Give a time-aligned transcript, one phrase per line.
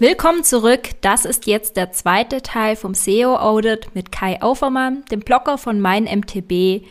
[0.00, 0.92] Willkommen zurück.
[1.02, 5.78] Das ist jetzt der zweite Teil vom SEO Audit mit Kai Aufermann, dem Blogger von
[5.78, 6.86] MeinMTB.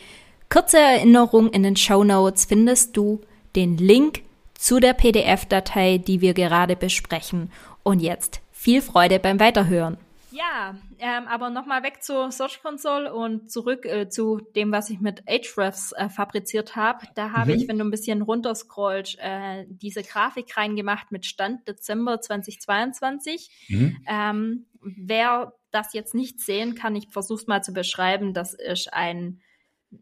[0.48, 3.22] Kurze Erinnerung in den Show Notes findest du
[3.56, 4.22] den Link
[4.54, 7.52] zu der PDF-Datei, die wir gerade besprechen.
[7.82, 9.98] Und jetzt viel Freude beim Weiterhören.
[10.32, 15.00] Ja, ähm, aber nochmal weg zur Search Console und zurück äh, zu dem, was ich
[15.00, 17.08] mit Ahrefs äh, fabriziert habe.
[17.16, 17.60] Da habe mhm.
[17.60, 23.50] ich, wenn du ein bisschen runterscrollst, äh, diese Grafik reingemacht mit Stand Dezember 2022.
[23.70, 23.98] Mhm.
[24.08, 28.34] Ähm, wer das jetzt nicht sehen kann, ich versuche es mal zu beschreiben.
[28.34, 29.42] Das ist ein,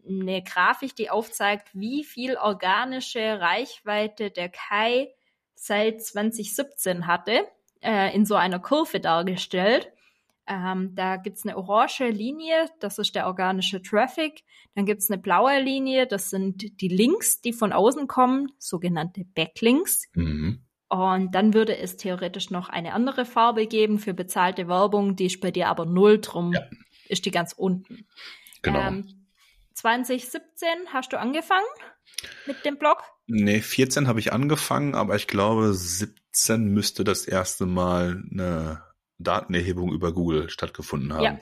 [0.07, 5.09] eine Grafik, die aufzeigt, wie viel organische Reichweite der Kai
[5.55, 7.45] seit 2017 hatte,
[7.81, 9.91] äh, in so einer Kurve dargestellt.
[10.47, 14.43] Ähm, da gibt's eine orange Linie, das ist der organische Traffic.
[14.75, 20.03] Dann gibt's eine blaue Linie, das sind die Links, die von außen kommen, sogenannte Backlinks.
[20.13, 20.63] Mhm.
[20.89, 25.41] Und dann würde es theoretisch noch eine andere Farbe geben für bezahlte Werbung, die ist
[25.41, 26.61] bei dir aber null, drum ja.
[27.09, 28.07] ist die ganz unten.
[28.61, 28.79] Genau.
[28.79, 29.27] Ähm,
[29.73, 31.65] 2017 hast du angefangen
[32.45, 33.03] mit dem Blog?
[33.27, 38.86] Nee, 14 habe ich angefangen, aber ich glaube 17 müsste das erste Mal eine
[39.19, 41.23] Datenerhebung über Google stattgefunden haben.
[41.23, 41.39] Ja.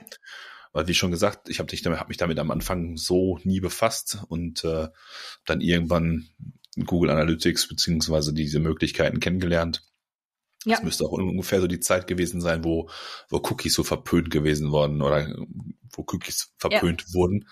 [0.74, 4.64] Weil wie schon gesagt, ich habe hab mich damit am Anfang so nie befasst und
[4.66, 4.90] äh,
[5.46, 6.28] dann irgendwann
[6.84, 9.84] Google Analytics beziehungsweise diese Möglichkeiten kennengelernt.
[10.66, 10.76] Ja.
[10.76, 12.90] Das müsste auch ungefähr so die Zeit gewesen sein, wo,
[13.30, 15.34] wo Cookies so verpönt gewesen worden oder
[15.92, 17.14] wo Cookies verpönt ja.
[17.14, 17.48] wurden.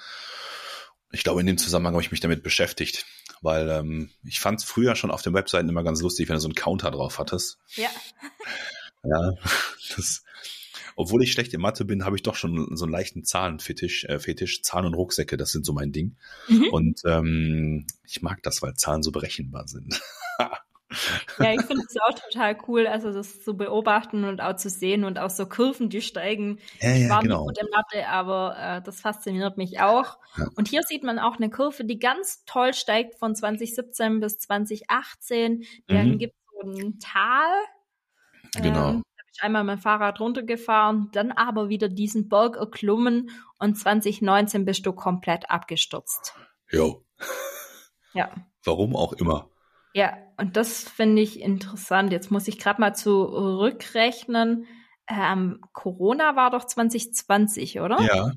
[1.12, 3.06] Ich glaube, in dem Zusammenhang habe ich mich damit beschäftigt,
[3.42, 6.40] weil ähm, ich fand es früher schon auf den Webseiten immer ganz lustig, wenn du
[6.40, 7.60] so einen Counter drauf hattest.
[7.76, 7.90] Ja.
[9.04, 9.34] Ja,
[9.96, 10.24] das,
[10.96, 14.20] obwohl ich schlecht in Mathe bin, habe ich doch schon so einen leichten Zahlenfetisch, äh,
[14.20, 16.16] Fetisch, Zahlen und Rucksäcke, das sind so mein Ding.
[16.48, 16.70] Mhm.
[16.72, 20.02] Und ähm, ich mag das, weil Zahlen so berechenbar sind.
[20.40, 25.04] ja, ich finde es auch total cool, also das zu beobachten und auch zu sehen
[25.04, 26.60] und auch so Kurven, die steigen.
[26.80, 27.48] Ja, ja, ich war genau.
[27.48, 30.18] nicht gut in Mathe, aber äh, das fasziniert mich auch.
[30.38, 30.48] Ja.
[30.56, 35.64] Und hier sieht man auch eine Kurve, die ganz toll steigt von 2017 bis 2018.
[35.88, 36.18] Dann mhm.
[36.20, 37.52] gibt es so ein Tal,
[38.62, 38.90] Genau.
[38.90, 43.76] Ähm, da bin ich einmal dem Fahrrad runtergefahren, dann aber wieder diesen Berg erklommen und
[43.76, 46.36] 2019 bist du komplett abgestürzt.
[46.72, 47.06] Jo.
[48.16, 48.30] Ja.
[48.64, 49.50] Warum auch immer.
[49.96, 52.12] Ja, und das finde ich interessant.
[52.12, 54.68] Jetzt muss ich gerade mal zurückrechnen.
[55.08, 58.00] Ähm, Corona war doch 2020, oder?
[58.02, 58.32] Ja.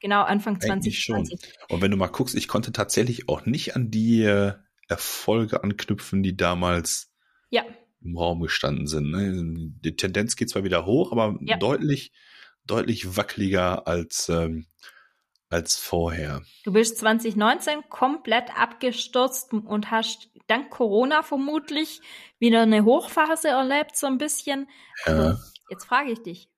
[0.00, 1.40] Genau, Anfang 2020.
[1.40, 1.74] Schon.
[1.74, 4.54] Und wenn du mal guckst, ich konnte tatsächlich auch nicht an die äh,
[4.88, 7.10] Erfolge anknüpfen, die damals
[7.50, 7.62] ja
[8.04, 9.10] im Raum gestanden sind.
[9.10, 9.72] Ne?
[9.84, 11.56] Die Tendenz geht zwar wieder hoch, aber ja.
[11.56, 12.12] deutlich,
[12.66, 14.66] deutlich wackeliger als, ähm,
[15.48, 16.42] als vorher.
[16.64, 22.00] Du bist 2019 komplett abgestürzt und hast dank Corona vermutlich
[22.38, 24.68] wieder eine Hochphase erlebt, so ein bisschen.
[25.06, 25.38] Ja.
[25.70, 26.48] Jetzt frage ich dich,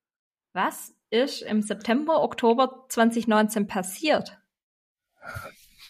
[0.52, 4.38] was ist im September, Oktober 2019 passiert?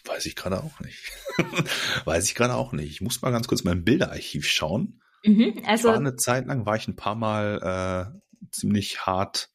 [0.05, 1.11] Weiß ich gerade auch nicht.
[2.05, 2.91] Weiß ich gerade auch nicht.
[2.91, 5.01] Ich muss mal ganz kurz mein Bilderarchiv schauen.
[5.25, 9.49] Mhm, also war eine Zeit lang, war ich ein paar Mal äh, ziemlich hart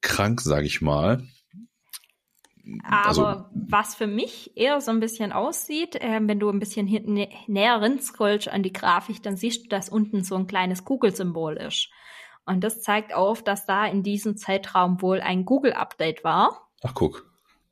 [0.00, 1.26] krank, sage ich mal.
[2.84, 6.58] Also Aber also, was für mich eher so ein bisschen aussieht, äh, wenn du ein
[6.58, 10.46] bisschen hinten nä näher rinscrollst an die Grafik, dann siehst du, dass unten so ein
[10.46, 11.88] kleines Google-Symbol ist.
[12.46, 16.68] Und das zeigt auf, dass da in diesem Zeitraum wohl ein Google-Update war.
[16.82, 17.29] Ach, guck.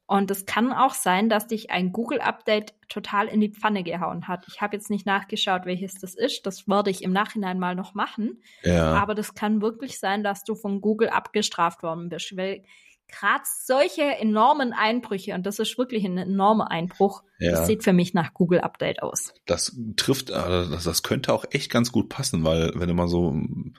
[0.09, 4.47] Und es kann auch sein, dass dich ein Google-Update total in die Pfanne gehauen hat.
[4.49, 6.47] Ich habe jetzt nicht nachgeschaut, welches das ist.
[6.47, 8.43] Das werde ich im Nachhinein mal noch machen.
[8.63, 8.95] Ja.
[8.95, 12.35] Aber das kann wirklich sein, dass du von Google abgestraft worden bist.
[12.39, 12.65] Weil
[13.07, 17.51] gerade solche enormen Einbrüche, und das ist wirklich ein enormer Einbruch, ja.
[17.51, 19.35] das sieht für mich nach Google-Update aus.
[19.45, 23.09] Das trifft, also das, das könnte auch echt ganz gut passen, weil wenn du mal
[23.09, 23.75] so eine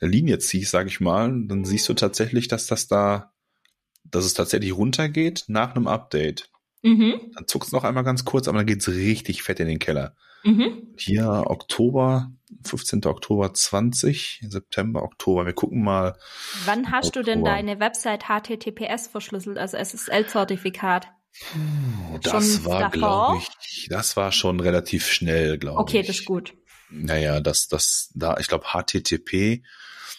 [0.00, 3.31] Linie ziehst, sage ich mal, dann siehst du tatsächlich, dass das da
[4.04, 6.50] dass es tatsächlich runtergeht nach einem Update.
[6.82, 7.32] Mhm.
[7.34, 10.16] Dann zuckt es noch einmal ganz kurz, aber dann geht's richtig fett in den Keller.
[10.44, 10.94] Mhm.
[10.96, 12.32] Hier Oktober,
[12.64, 13.04] 15.
[13.06, 15.46] Oktober 20, September, Oktober.
[15.46, 16.16] Wir gucken mal.
[16.64, 17.24] Wann hast Oktober.
[17.24, 21.08] du denn deine Website HTTPS verschlüsselt, also SSL-Zertifikat?
[22.22, 26.00] Das schon war, glaube ich, das war schon relativ schnell, glaube okay, ich.
[26.00, 26.54] Okay, das ist gut.
[26.90, 29.62] Naja, das, das, da, ich glaube HTTP,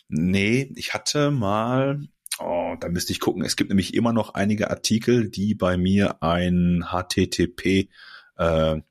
[0.07, 2.01] nee, ich hatte mal,
[2.39, 6.21] oh, da müsste ich gucken, es gibt nämlich immer noch einige Artikel, die bei mir
[6.21, 7.89] ein HTTP
[8.37, 8.81] äh,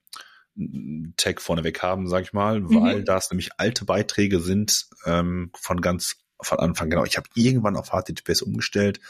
[1.17, 2.83] Tag vorneweg haben, sag ich mal, mhm.
[2.83, 6.91] weil das nämlich alte Beiträge sind ähm, von ganz von Anfang.
[6.91, 9.01] Genau, ich habe irgendwann auf HTTPS umgestellt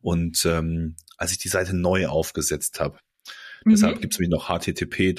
[0.00, 2.98] und ähm, als ich die Seite neu aufgesetzt habe,
[3.64, 3.70] mhm.
[3.70, 5.14] deshalb gibt es nämlich noch http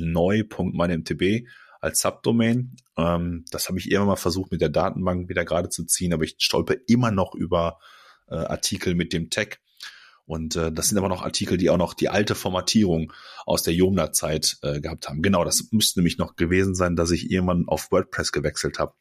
[0.00, 1.46] neu.meinemtb
[1.80, 2.76] als Subdomain.
[2.96, 6.24] Ähm, das habe ich irgendwann mal versucht mit der Datenbank wieder gerade zu ziehen, aber
[6.24, 7.78] ich stolpe immer noch über
[8.28, 9.60] äh, Artikel mit dem Tag.
[10.26, 13.12] Und äh, das sind aber noch Artikel, die auch noch die alte Formatierung
[13.46, 15.22] aus der Jomna-Zeit äh, gehabt haben.
[15.22, 18.94] Genau, das müsste nämlich noch gewesen sein, dass ich irgendwann auf WordPress gewechselt habe.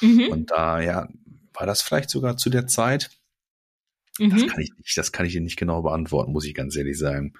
[0.00, 0.28] Mhm.
[0.30, 1.08] Und da, ja,
[1.52, 3.10] war das vielleicht sogar zu der Zeit?
[4.18, 4.30] Mhm.
[4.30, 6.98] Das kann ich nicht, das kann ich Ihnen nicht genau beantworten, muss ich ganz ehrlich
[6.98, 7.34] sagen.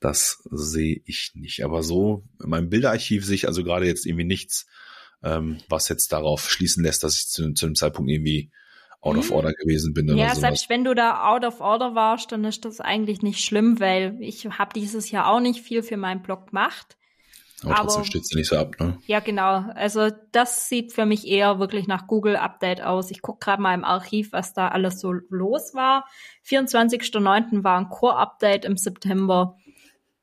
[0.00, 1.64] Das sehe ich nicht.
[1.64, 4.66] Aber so, in meinem Bilderarchiv sehe ich also gerade jetzt irgendwie nichts,
[5.22, 8.50] ähm, was jetzt darauf schließen lässt, dass ich zu, zu einem Zeitpunkt irgendwie
[9.00, 9.36] out of mhm.
[9.36, 10.08] order gewesen bin.
[10.16, 13.80] Ja, selbst wenn du da out of order warst, dann ist das eigentlich nicht schlimm,
[13.80, 16.96] weil ich habe dieses Jahr auch nicht viel für meinen Blog gemacht.
[17.66, 18.98] Aber, aber trotzdem stützt du nicht so ab, ne?
[19.06, 19.64] Ja, genau.
[19.74, 23.10] Also das sieht für mich eher wirklich nach Google Update aus.
[23.10, 26.06] Ich gucke gerade mal im Archiv, was da alles so los war.
[26.46, 27.64] 24.09.
[27.64, 29.56] war ein Core-Update im September.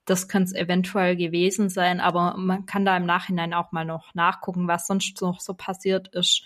[0.05, 4.13] Das könnte es eventuell gewesen sein, aber man kann da im Nachhinein auch mal noch
[4.13, 6.43] nachgucken, was sonst noch so passiert ist.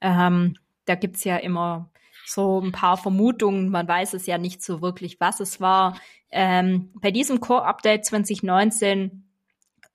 [0.00, 1.90] Ähm, da gibt's ja immer
[2.26, 3.68] so ein paar Vermutungen.
[3.70, 5.98] Man weiß es ja nicht so wirklich, was es war.
[6.30, 9.23] Ähm, bei diesem Core-Update 2019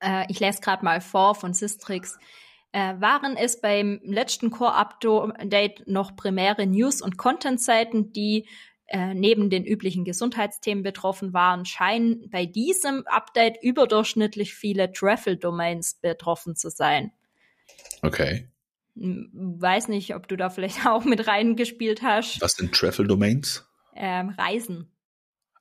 [0.01, 2.18] äh, ich lese gerade mal vor von Systrix,
[2.72, 8.48] äh, waren es beim letzten Core-Update noch primäre News- und Content-Seiten, die
[8.92, 16.56] äh, neben den üblichen Gesundheitsthemen betroffen waren, scheinen bei diesem Update überdurchschnittlich viele Travel-Domains betroffen
[16.56, 17.12] zu sein.
[18.02, 18.50] Okay.
[18.95, 22.42] Weiß nicht, ob du da vielleicht auch mit reingespielt hast.
[22.42, 23.68] Was sind Travel-Domains?
[23.95, 24.92] Ähm, Reisen.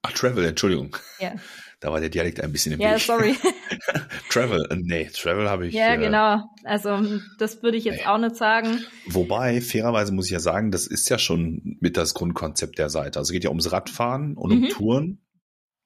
[0.09, 0.97] Ach, Travel, Entschuldigung.
[1.19, 1.35] Ja.
[1.81, 3.07] Da war der Dialekt ein bisschen im ja, Weg.
[3.07, 3.37] Ja, sorry.
[4.31, 5.75] Travel, äh, nee, Travel habe ich.
[5.75, 6.43] Ja, äh, genau.
[6.65, 8.07] Also das würde ich jetzt nee.
[8.07, 8.85] auch nicht sagen.
[9.07, 13.19] Wobei, fairerweise muss ich ja sagen, das ist ja schon mit das Grundkonzept der Seite.
[13.19, 14.65] Also es geht ja ums Radfahren und mhm.
[14.65, 15.21] um Touren.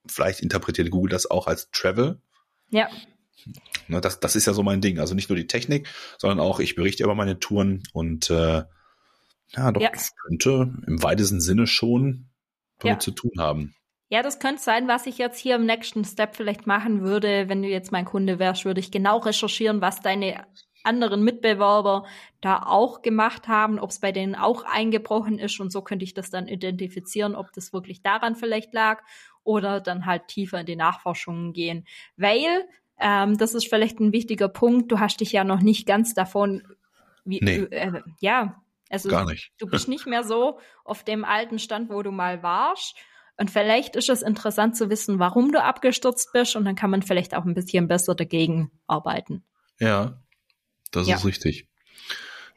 [0.06, 2.20] Vielleicht interpretiert Google das auch als Travel.
[2.70, 2.88] Ja.
[3.88, 4.98] Ne, das, das ist ja so mein Ding.
[4.98, 8.62] Also nicht nur die Technik, sondern auch, ich berichte über meine Touren und äh,
[9.54, 9.90] ja, doch, ja.
[10.26, 12.30] könnte im weitesten Sinne schon
[12.78, 12.98] damit ja.
[13.00, 13.74] zu tun haben.
[14.12, 17.48] Ja, das könnte sein, was ich jetzt hier im nächsten Step vielleicht machen würde.
[17.48, 20.46] Wenn du jetzt mein Kunde wärst, würde ich genau recherchieren, was deine
[20.84, 22.04] anderen Mitbewerber
[22.42, 26.12] da auch gemacht haben, ob es bei denen auch eingebrochen ist und so könnte ich
[26.12, 29.02] das dann identifizieren, ob das wirklich daran vielleicht lag
[29.44, 31.86] oder dann halt tiefer in die Nachforschungen gehen.
[32.18, 32.68] Weil,
[33.00, 36.62] ähm, das ist vielleicht ein wichtiger Punkt, du hast dich ja noch nicht ganz davon,
[37.24, 37.60] wie, nee.
[37.70, 39.52] äh, ja, also Gar nicht.
[39.56, 42.94] du bist nicht mehr so auf dem alten Stand, wo du mal warst
[43.42, 47.02] und vielleicht ist es interessant zu wissen, warum du abgestürzt bist und dann kann man
[47.02, 49.42] vielleicht auch ein bisschen besser dagegen arbeiten.
[49.80, 50.22] Ja,
[50.92, 51.16] das ja.
[51.16, 51.66] ist richtig.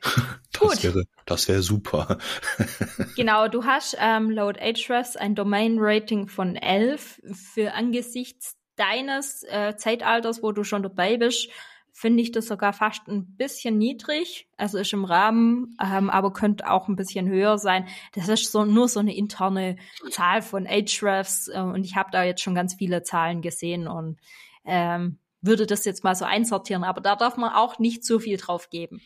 [0.51, 0.83] Das Gut.
[0.83, 2.19] wäre, das wäre super.
[3.17, 7.19] genau, du hast ähm, laut Ahrefs ein Domain-Rating von 11
[7.53, 11.49] für angesichts deines äh, Zeitalters, wo du schon dabei bist,
[11.97, 14.49] finde ich das sogar fast ein bisschen niedrig.
[14.57, 17.87] Also ist im Rahmen, ähm, aber könnte auch ein bisschen höher sein.
[18.13, 19.77] Das ist so nur so eine interne
[20.11, 24.19] Zahl von Ahrefs äh, und ich habe da jetzt schon ganz viele Zahlen gesehen und
[24.65, 28.35] ähm, würde das jetzt mal so einsortieren, aber da darf man auch nicht zu viel
[28.35, 28.99] drauf geben.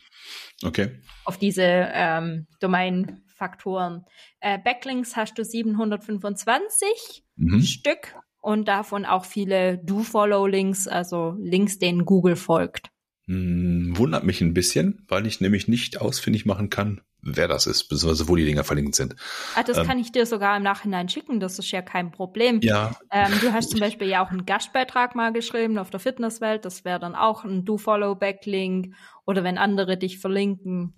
[0.64, 0.98] Okay.
[1.24, 4.04] Auf diese ähm, Domain-Faktoren.
[4.40, 7.62] Äh, Backlinks hast du 725 mhm.
[7.62, 12.90] Stück und davon auch viele Do-Follow-Links, also Links, denen Google folgt.
[13.26, 17.84] Hm, wundert mich ein bisschen, weil ich nämlich nicht ausfindig machen kann, wer das ist,
[17.88, 19.14] beziehungsweise wo die Dinger verlinkt sind.
[19.54, 22.60] Ah, das ähm, kann ich dir sogar im Nachhinein schicken, das ist ja kein Problem.
[22.62, 22.96] Ja.
[23.10, 26.84] Ähm, du hast zum Beispiel ja auch einen Gastbeitrag mal geschrieben auf der Fitnesswelt, das
[26.84, 28.94] wäre dann auch ein Do-Follow-Backlink
[29.26, 30.94] oder wenn andere dich verlinken,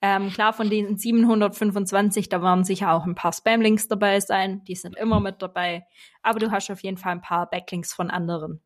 [0.00, 4.62] ähm, klar, von den 725, da werden sicher auch ein paar Spam-Links dabei sein.
[4.64, 5.86] Die sind immer mit dabei.
[6.22, 8.62] Aber du hast auf jeden Fall ein paar Backlinks von anderen.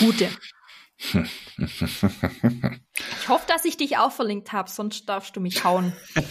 [0.00, 0.28] Gute.
[1.56, 5.92] Ich hoffe, dass ich dich auch verlinkt habe, sonst darfst du mich hauen.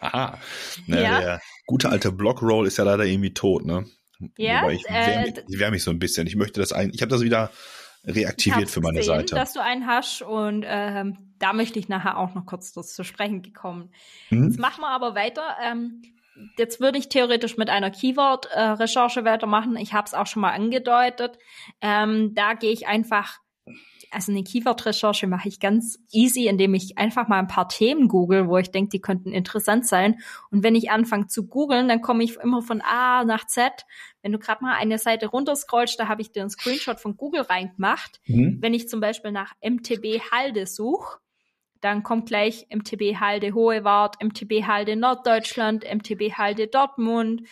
[0.00, 0.38] Aha.
[0.86, 1.20] Na, ja.
[1.20, 3.86] Der gute alte Blockroll ist ja leider irgendwie tot, ne?
[4.36, 4.62] Ja.
[4.62, 6.26] Wobei ich wehre mich, ich wehr mich so ein bisschen.
[6.26, 7.50] Ich möchte das ein, ich habe das wieder
[8.04, 9.34] reaktiviert für meine gesehen, Seite.
[9.34, 13.04] dass du einen hast und ähm, da möchte ich nachher auch noch kurz dazu zu
[13.04, 13.90] sprechen gekommen.
[14.30, 14.44] Mhm.
[14.44, 15.56] Jetzt machen wir aber weiter.
[15.62, 16.02] Ähm,
[16.56, 19.76] jetzt würde ich theoretisch mit einer Keyword-Recherche äh, weitermachen.
[19.76, 21.38] Ich habe es auch schon mal angedeutet.
[21.80, 23.38] Ähm, da gehe ich einfach
[24.12, 28.48] also eine Keyword-Recherche mache ich ganz easy, indem ich einfach mal ein paar Themen google,
[28.48, 30.20] wo ich denke, die könnten interessant sein.
[30.50, 33.72] Und wenn ich anfange zu googeln, dann komme ich immer von A nach Z.
[34.22, 37.42] Wenn du gerade mal eine Seite runterscrollst, da habe ich dir einen Screenshot von Google
[37.42, 38.20] reingemacht.
[38.26, 38.58] Mhm.
[38.60, 41.18] Wenn ich zum Beispiel nach MTB Halde suche,
[41.80, 47.42] dann kommt gleich MTB Halde Hohe Wart, MTB Halde Norddeutschland, MTB Halde Dortmund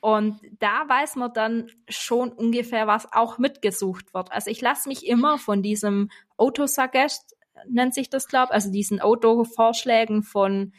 [0.00, 4.32] und da weiß man dann schon ungefähr, was auch mitgesucht wird.
[4.32, 7.36] Also ich lasse mich immer von diesem Autosuggest,
[7.68, 10.72] nennt sich das, glaube also diesen Autovorschlägen von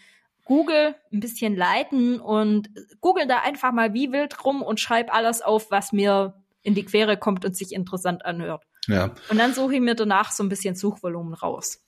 [0.45, 5.41] Google ein bisschen leiten und google da einfach mal wie wild rum und schreib alles
[5.41, 8.63] auf, was mir in die Quere kommt und sich interessant anhört.
[8.87, 9.13] Ja.
[9.29, 11.79] Und dann suche ich mir danach so ein bisschen Suchvolumen raus.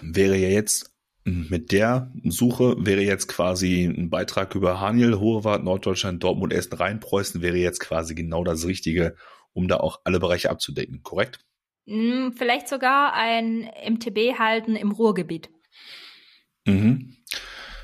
[0.00, 0.93] Wäre ja jetzt
[1.24, 7.40] mit der Suche wäre jetzt quasi ein Beitrag über Haniel, Hohewart, Norddeutschland, Dortmund, Essen, Rheinpreußen
[7.40, 9.16] wäre jetzt quasi genau das Richtige,
[9.54, 11.40] um da auch alle Bereiche abzudecken, korrekt?
[11.86, 15.48] Hm, vielleicht sogar ein MTB-Halten im Ruhrgebiet.
[16.66, 17.16] Mhm.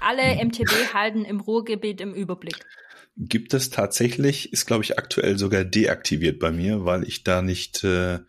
[0.00, 2.58] Alle MTB-Halten im Ruhrgebiet im Überblick.
[3.16, 7.84] Gibt es tatsächlich, ist glaube ich aktuell sogar deaktiviert bei mir, weil ich da nicht
[7.84, 8.20] äh,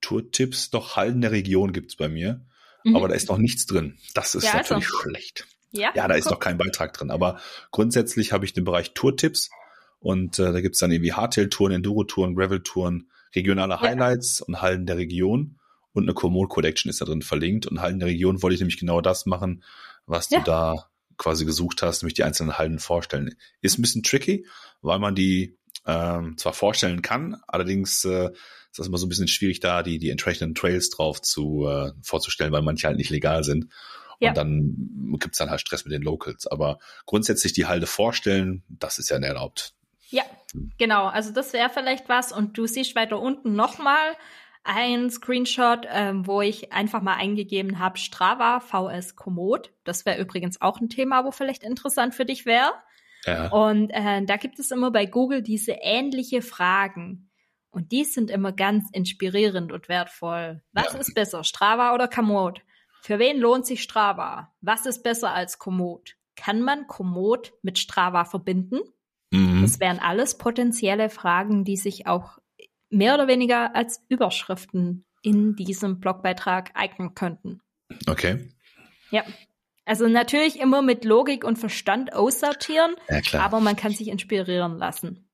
[0.00, 2.44] Tourtipps, doch Halden der Region gibt's bei mir.
[2.88, 2.96] Mhm.
[2.96, 3.98] Aber da ist noch nichts drin.
[4.14, 4.98] Das ist ja, natürlich also.
[5.02, 5.46] schlecht.
[5.72, 7.10] Ja, ja da ist noch kein Beitrag drin.
[7.10, 7.40] Aber
[7.70, 9.50] grundsätzlich habe ich den Bereich Tourtipps
[10.00, 13.80] und äh, da gibt's dann irgendwie Hardtail-Touren, Enduro-Touren, Gravel-Touren, regionale ja.
[13.80, 15.58] Highlights und Hallen der Region.
[15.92, 17.66] Und eine Komoot Collection ist da drin verlinkt.
[17.66, 19.64] Und Hallen der Region wollte ich nämlich genau das machen,
[20.06, 20.38] was ja.
[20.38, 23.34] du da quasi gesucht hast, nämlich die einzelnen Hallen vorstellen.
[23.60, 24.46] Ist ein bisschen tricky,
[24.80, 28.30] weil man die ähm, zwar vorstellen kann, allerdings äh,
[28.78, 31.92] ist das immer so ein bisschen schwierig, da die, die entsprechenden Trails drauf zu äh,
[32.00, 33.72] vorzustellen, weil manche halt nicht legal sind.
[34.20, 34.30] Ja.
[34.30, 36.46] Und dann gibt's dann halt Stress mit den Locals.
[36.46, 39.74] Aber grundsätzlich die Halde vorstellen, das ist ja erlaubt.
[40.10, 40.22] Ja,
[40.78, 41.06] genau.
[41.06, 42.32] Also das wäre vielleicht was.
[42.32, 44.16] Und du siehst weiter unten nochmal
[44.64, 49.72] ein Screenshot, ähm, wo ich einfach mal eingegeben habe, Strava VS Komoot.
[49.84, 52.72] Das wäre übrigens auch ein Thema, wo vielleicht interessant für dich wäre.
[53.24, 53.48] Ja.
[53.48, 57.27] Und äh, da gibt es immer bei Google diese ähnliche Fragen.
[57.70, 60.62] Und die sind immer ganz inspirierend und wertvoll.
[60.72, 60.98] Was ja.
[61.00, 62.62] ist besser, Strava oder Komoot?
[63.02, 64.52] Für wen lohnt sich Strava?
[64.60, 66.16] Was ist besser als Komoot?
[66.34, 68.80] Kann man Komoot mit Strava verbinden?
[69.30, 69.62] Mhm.
[69.62, 72.38] Das wären alles potenzielle Fragen, die sich auch
[72.90, 77.60] mehr oder weniger als Überschriften in diesem Blogbeitrag eignen könnten.
[78.06, 78.48] Okay.
[79.10, 79.24] Ja.
[79.84, 85.27] Also natürlich immer mit Logik und Verstand aussortieren, ja, aber man kann sich inspirieren lassen.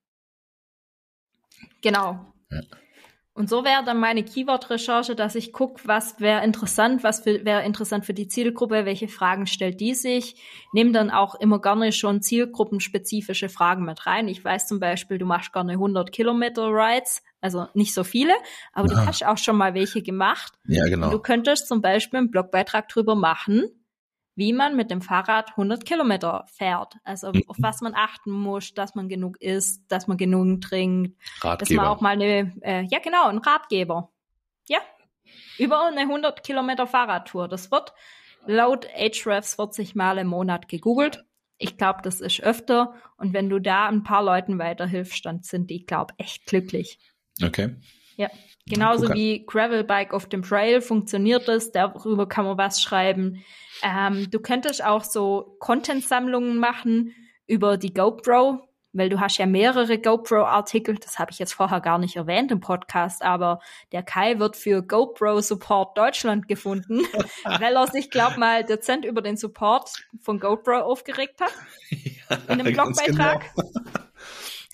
[1.84, 2.32] Genau.
[2.50, 2.60] Ja.
[3.36, 8.06] Und so wäre dann meine Keyword-Recherche, dass ich gucke, was wäre interessant, was wäre interessant
[8.06, 10.36] für die Zielgruppe, welche Fragen stellt die sich.
[10.72, 14.28] Nehme dann auch immer gerne schon zielgruppenspezifische Fragen mit rein.
[14.28, 18.34] Ich weiß zum Beispiel, du machst gerne 100 Kilometer Rides, also nicht so viele,
[18.72, 18.94] aber ja.
[18.94, 20.52] du hast auch schon mal welche gemacht.
[20.68, 21.06] Ja, genau.
[21.06, 23.64] Und du könntest zum Beispiel einen Blogbeitrag drüber machen,
[24.36, 26.96] wie man mit dem Fahrrad 100 Kilometer fährt.
[27.04, 27.44] Also mhm.
[27.46, 31.56] auf was man achten muss, dass man genug isst, dass man genug trinkt, Ratgeber.
[31.56, 34.10] dass man auch mal eine, äh, ja genau, ein Ratgeber.
[34.66, 34.78] Ja,
[35.58, 37.48] über eine 100 Kilometer Fahrradtour.
[37.48, 37.92] Das wird
[38.46, 41.24] laut Ahrefs 40 Mal im Monat gegoogelt.
[41.58, 42.94] Ich glaube, das ist öfter.
[43.16, 46.98] Und wenn du da ein paar Leuten weiterhilfst, dann sind die, glaube echt glücklich.
[47.42, 47.76] Okay.
[48.16, 48.30] Ja,
[48.66, 49.14] genauso okay.
[49.14, 51.72] wie Gravelbike auf dem Trail funktioniert das.
[51.72, 53.44] Darüber kann man was schreiben.
[53.82, 57.14] Ähm, du könntest auch so Content-Sammlungen machen
[57.46, 58.60] über die GoPro,
[58.92, 60.94] weil du hast ja mehrere GoPro-Artikel.
[60.96, 63.60] Das habe ich jetzt vorher gar nicht erwähnt im Podcast, aber
[63.92, 67.00] der Kai wird für GoPro Support Deutschland gefunden,
[67.44, 69.90] weil er sich, glaub mal, dezent über den Support
[70.20, 71.52] von GoPro aufgeregt hat.
[72.30, 73.44] Ja, in einem Blogbeitrag.
[73.54, 73.70] Genau.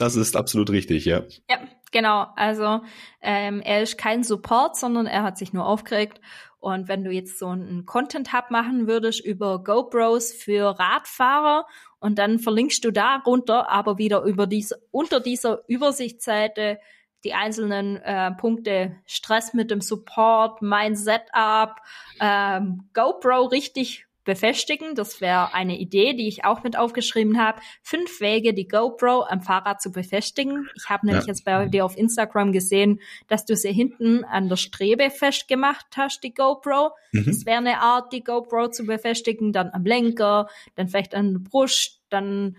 [0.00, 1.24] Das ist absolut richtig, ja.
[1.50, 1.58] Ja,
[1.92, 2.26] genau.
[2.34, 2.80] Also
[3.20, 6.22] ähm, er ist kein Support, sondern er hat sich nur aufgeregt.
[6.58, 11.66] Und wenn du jetzt so einen Content-Hub machen würdest über GoPros für Radfahrer
[11.98, 16.78] und dann verlinkst du da runter, aber wieder über diese, unter dieser Übersichtsseite
[17.22, 21.76] die einzelnen äh, Punkte Stress mit dem Support, mein Setup,
[22.18, 24.94] ähm, GoPro richtig befestigen.
[24.94, 27.60] Das wäre eine Idee, die ich auch mit aufgeschrieben habe.
[27.82, 30.68] Fünf Wege, die GoPro am Fahrrad zu befestigen.
[30.76, 31.32] Ich habe nämlich ja.
[31.32, 36.22] jetzt bei dir auf Instagram gesehen, dass du sie hinten an der Strebe festgemacht hast,
[36.22, 36.90] die GoPro.
[37.12, 37.24] Mhm.
[37.26, 41.40] Das wäre eine Art, die GoPro zu befestigen, dann am Lenker, dann vielleicht an der
[41.40, 42.56] Brust, dann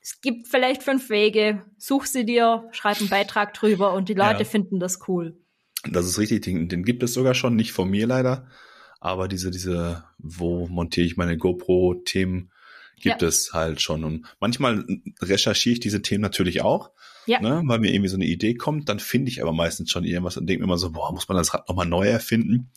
[0.00, 4.44] es gibt vielleicht fünf Wege, such sie dir, schreib einen Beitrag drüber und die Leute
[4.44, 4.44] ja.
[4.44, 5.36] finden das cool.
[5.90, 8.46] Das ist richtig, den, den gibt es sogar schon, nicht von mir leider
[9.00, 12.50] aber diese, diese, wo montiere ich meine GoPro-Themen,
[13.00, 13.28] gibt ja.
[13.28, 14.04] es halt schon.
[14.04, 14.84] Und manchmal
[15.20, 16.90] recherchiere ich diese Themen natürlich auch.
[17.26, 17.40] ja.
[17.40, 20.36] ne, weil mir irgendwie so eine Idee kommt, dann finde ich aber meistens schon irgendwas
[20.36, 22.70] und denke mir immer so, boah, muss man das Rad nochmal neu erfinden?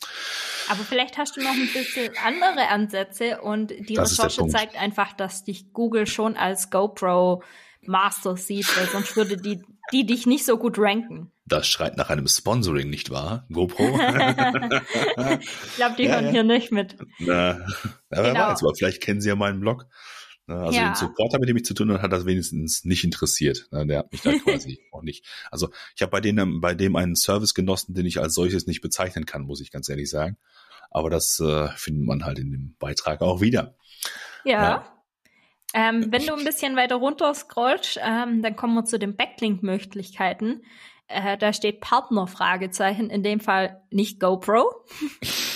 [0.68, 5.12] Aber vielleicht hast du noch ein bisschen andere Ansätze und die das Recherche zeigt einfach,
[5.12, 7.42] dass dich Google schon als GoPro
[7.86, 11.32] Master sieht, weil sonst würde die, die dich nicht so gut ranken.
[11.46, 13.46] Das schreit nach einem Sponsoring, nicht wahr?
[13.52, 13.82] GoPro?
[15.40, 16.30] ich glaube, die ja, hören ja.
[16.30, 16.96] hier nicht mit.
[17.18, 17.66] Na, ja,
[18.10, 18.48] wer genau.
[18.48, 19.86] weiß, aber vielleicht kennen sie ja meinen Blog.
[20.46, 20.88] Also ja.
[20.90, 23.68] den Supporter, mit dem ich zu tun habe, hat das wenigstens nicht interessiert.
[23.72, 25.24] Der hat mich da quasi auch nicht.
[25.50, 28.80] Also ich habe bei denen, bei dem einen Service genossen, den ich als solches nicht
[28.80, 30.36] bezeichnen kann, muss ich ganz ehrlich sagen.
[30.90, 33.76] Aber das äh, findet man halt in dem Beitrag auch wieder.
[34.44, 34.62] Ja.
[34.62, 34.99] ja.
[35.72, 40.62] Ähm, wenn du ein bisschen weiter runter scrollst, ähm, dann kommen wir zu den Backlink-Möglichkeiten.
[41.06, 44.84] Äh, da steht Partner Fragezeichen, in dem Fall nicht GoPro.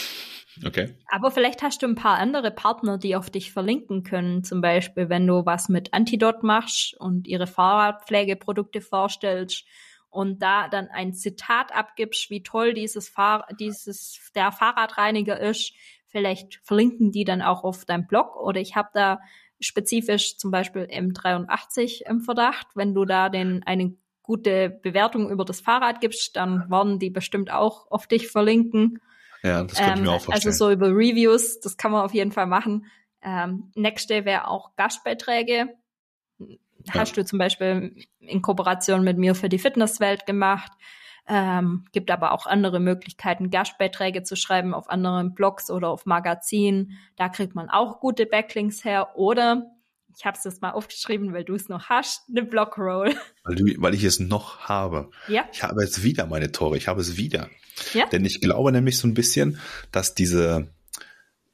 [0.64, 0.94] Okay.
[1.09, 4.44] Aber vielleicht hast du ein paar andere Partner, die auf dich verlinken können.
[4.44, 9.64] Zum Beispiel, wenn du was mit Antidot machst und ihre Fahrradpflegeprodukte vorstellst
[10.11, 15.73] und da dann ein Zitat abgibst, wie toll dieses Fahr dieses der Fahrradreiniger ist.
[16.06, 19.21] Vielleicht verlinken die dann auch auf deinem Blog oder ich habe da
[19.61, 22.68] spezifisch zum Beispiel M83 im Verdacht.
[22.75, 27.50] Wenn du da den eine gute Bewertung über das Fahrrad gibst, dann werden die bestimmt
[27.52, 29.00] auch auf dich verlinken.
[29.42, 30.52] Ja, das könnte ähm, ich mir auch ähm, vorstellen.
[30.52, 32.87] Also so über Reviews, das kann man auf jeden Fall machen.
[33.23, 35.68] Ähm, Nextday wäre auch Gastbeiträge.
[36.90, 40.73] Hast du zum Beispiel in Kooperation mit mir für die Fitnesswelt gemacht.
[41.26, 46.99] Ähm, gibt aber auch andere Möglichkeiten, Gastbeiträge zu schreiben auf anderen Blogs oder auf Magazinen.
[47.16, 49.16] Da kriegt man auch gute Backlinks her.
[49.16, 49.71] Oder
[50.16, 53.14] ich habe es jetzt mal aufgeschrieben, weil du es noch hast, eine Blogroll.
[53.45, 55.11] Weil, du, weil ich es noch habe.
[55.28, 55.45] Ja.
[55.52, 56.78] Ich habe jetzt wieder meine Tore.
[56.78, 57.50] Ich habe es wieder.
[57.93, 58.07] Ja.
[58.07, 59.59] Denn ich glaube nämlich so ein bisschen,
[59.93, 60.69] dass diese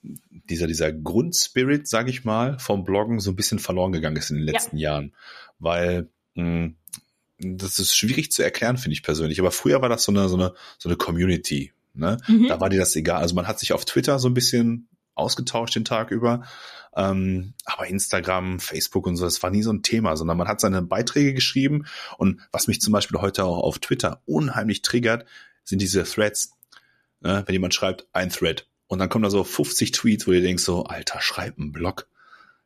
[0.02, 4.36] dieser dieser Grundspirit, sage ich mal, vom Bloggen so ein bisschen verloren gegangen ist in
[4.36, 4.92] den letzten ja.
[4.92, 5.14] Jahren,
[5.58, 6.76] weil mh, hm,
[7.40, 9.40] das ist schwierig zu erklären, finde ich persönlich.
[9.40, 11.72] Aber früher war das so eine, so eine, so eine Community.
[11.94, 12.18] Ne?
[12.28, 12.48] Mhm.
[12.48, 13.20] Da war dir das egal.
[13.20, 16.44] Also man hat sich auf Twitter so ein bisschen ausgetauscht den Tag über.
[16.94, 20.60] Ähm, aber Instagram, Facebook und so, das war nie so ein Thema, sondern man hat
[20.60, 21.86] seine Beiträge geschrieben.
[22.18, 25.24] Und was mich zum Beispiel heute auch auf Twitter unheimlich triggert,
[25.64, 26.52] sind diese Threads.
[27.20, 27.42] Ne?
[27.46, 28.66] Wenn jemand schreibt, ein Thread.
[28.86, 32.08] Und dann kommen da so 50 Tweets, wo ihr denkt so, Alter, schreib einen Blog.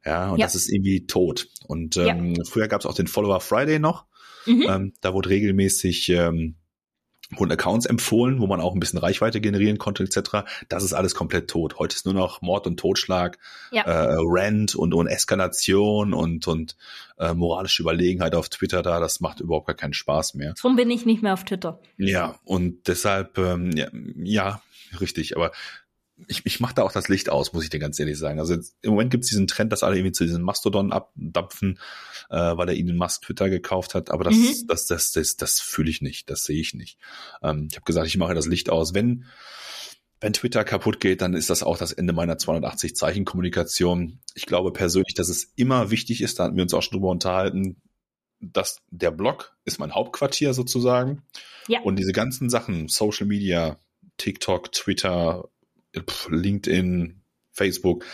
[0.04, 0.46] Ja, und ja.
[0.46, 1.48] das ist irgendwie tot.
[1.66, 2.44] Und ähm, ja.
[2.44, 4.06] früher gab es auch den Follower Friday noch.
[4.46, 4.66] Mhm.
[4.68, 6.56] Ähm, da wurde regelmäßig ähm,
[7.30, 10.46] wurden Accounts empfohlen, wo man auch ein bisschen Reichweite generieren konnte etc.
[10.68, 11.78] Das ist alles komplett tot.
[11.78, 13.38] Heute ist nur noch Mord und Totschlag,
[13.70, 13.82] ja.
[13.82, 16.76] äh, Rant und, und Eskalation und, und
[17.18, 19.00] äh, moralische Überlegenheit auf Twitter da.
[19.00, 20.54] Das macht überhaupt gar keinen Spaß mehr.
[20.60, 21.80] Drum bin ich nicht mehr auf Twitter.
[21.96, 24.62] Ja, und deshalb, ähm, ja, ja,
[25.00, 25.36] richtig.
[25.36, 25.52] Aber
[26.28, 28.38] ich, ich mache da auch das Licht aus, muss ich dir ganz ehrlich sagen.
[28.38, 31.78] Also jetzt, im Moment gibt es diesen Trend, dass alle irgendwie zu diesem Mastodon abdampfen,
[32.30, 34.10] äh, weil er Elon Musk Twitter gekauft hat.
[34.10, 34.66] Aber das, mhm.
[34.68, 36.98] das, das, das, das fühle ich nicht, das sehe ich nicht.
[37.42, 38.94] Ähm, ich habe gesagt, ich mache das Licht aus.
[38.94, 39.24] Wenn
[40.20, 44.20] wenn Twitter kaputt geht, dann ist das auch das Ende meiner 280 Zeichen Kommunikation.
[44.34, 47.10] Ich glaube persönlich, dass es immer wichtig ist, da hatten wir uns auch schon drüber
[47.10, 47.82] unterhalten,
[48.40, 51.24] dass der Blog ist mein Hauptquartier sozusagen.
[51.68, 51.80] Ja.
[51.80, 53.78] Und diese ganzen Sachen, Social Media,
[54.16, 55.50] TikTok, Twitter,
[56.28, 58.04] LinkedIn, Facebook,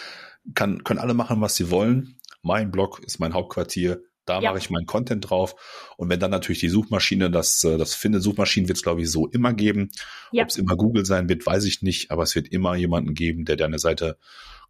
[0.55, 2.19] kann, können alle machen, was sie wollen.
[2.43, 4.03] Mein Blog ist mein Hauptquartier.
[4.27, 4.51] Da ja.
[4.51, 5.57] mache ich meinen Content drauf.
[5.97, 9.11] Und wenn dann natürlich die Suchmaschine, das, äh, das findet, Suchmaschinen wird es, glaube ich,
[9.11, 9.91] so immer geben.
[10.31, 10.45] Ja.
[10.45, 12.11] Ob es immer Google sein wird, weiß ich nicht.
[12.11, 14.19] Aber es wird immer jemanden geben, der deine Seite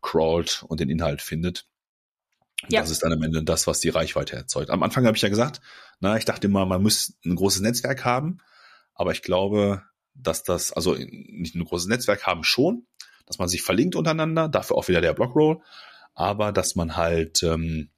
[0.03, 1.66] crawlt und den Inhalt findet.
[2.68, 2.81] Ja.
[2.81, 4.70] Das ist dann am Ende das, was die Reichweite erzeugt.
[4.70, 5.61] Am Anfang habe ich ja gesagt,
[5.99, 8.38] na, ich dachte immer, man muss ein großes Netzwerk haben.
[8.94, 9.83] Aber ich glaube,
[10.14, 12.87] dass das, also nicht ein großes Netzwerk haben schon,
[13.27, 15.61] dass man sich verlinkt untereinander, dafür auch wieder der Blockroll,
[16.14, 17.90] aber dass man halt, ähm,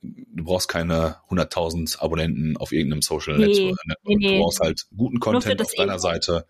[0.00, 3.86] du brauchst keine 100.000 Abonnenten auf irgendeinem Social nee, Network.
[3.86, 3.94] Ne?
[4.04, 4.38] Nee, nee.
[4.38, 6.46] Du brauchst halt guten Content auf deiner Seite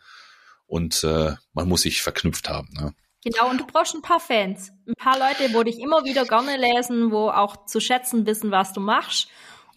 [0.67, 2.69] und äh, man muss sich verknüpft haben.
[2.73, 2.95] Ne?
[3.25, 4.73] Genau, und du brauchst ein paar Fans.
[4.87, 8.73] Ein paar Leute, wo dich immer wieder gerne lesen, wo auch zu schätzen wissen, was
[8.73, 9.29] du machst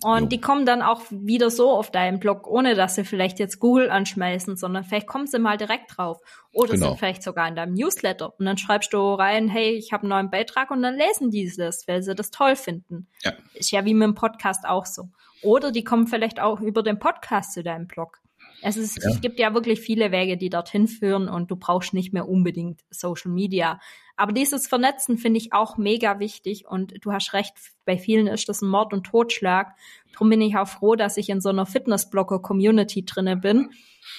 [0.03, 0.27] und jo.
[0.27, 3.89] die kommen dann auch wieder so auf deinen Blog, ohne dass sie vielleicht jetzt Google
[3.89, 6.19] anschmeißen, sondern vielleicht kommen sie mal direkt drauf.
[6.51, 6.89] Oder genau.
[6.89, 8.33] sind vielleicht sogar in deinem Newsletter.
[8.37, 11.51] Und dann schreibst du rein, hey, ich habe einen neuen Beitrag und dann lesen die
[11.55, 13.07] das, weil sie das toll finden.
[13.23, 13.33] Ja.
[13.53, 15.09] Ist ja wie mit dem Podcast auch so.
[15.41, 18.19] Oder die kommen vielleicht auch über den Podcast zu deinem Blog.
[18.61, 19.09] Es, ist, ja.
[19.09, 22.81] es gibt ja wirklich viele Wege, die dorthin führen und du brauchst nicht mehr unbedingt
[22.89, 23.79] Social Media.
[24.15, 27.53] Aber dieses Vernetzen finde ich auch mega wichtig und du hast recht,
[27.85, 29.75] bei vielen ist das ein Mord und Totschlag.
[30.15, 33.71] Drum bin ich auch froh, dass ich in so einer Fitnessblocker-Community drinne bin.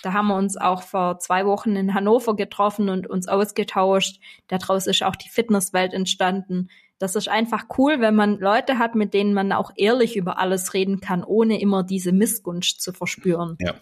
[0.02, 4.20] Da haben wir uns auch vor zwei Wochen in Hannover getroffen und uns ausgetauscht.
[4.48, 6.68] Daraus ist auch die Fitnesswelt entstanden.
[6.98, 10.74] Das ist einfach cool, wenn man Leute hat, mit denen man auch ehrlich über alles
[10.74, 13.56] reden kann, ohne immer diese Missgunst zu verspüren.
[13.60, 13.74] Ja.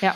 [0.00, 0.14] Ja.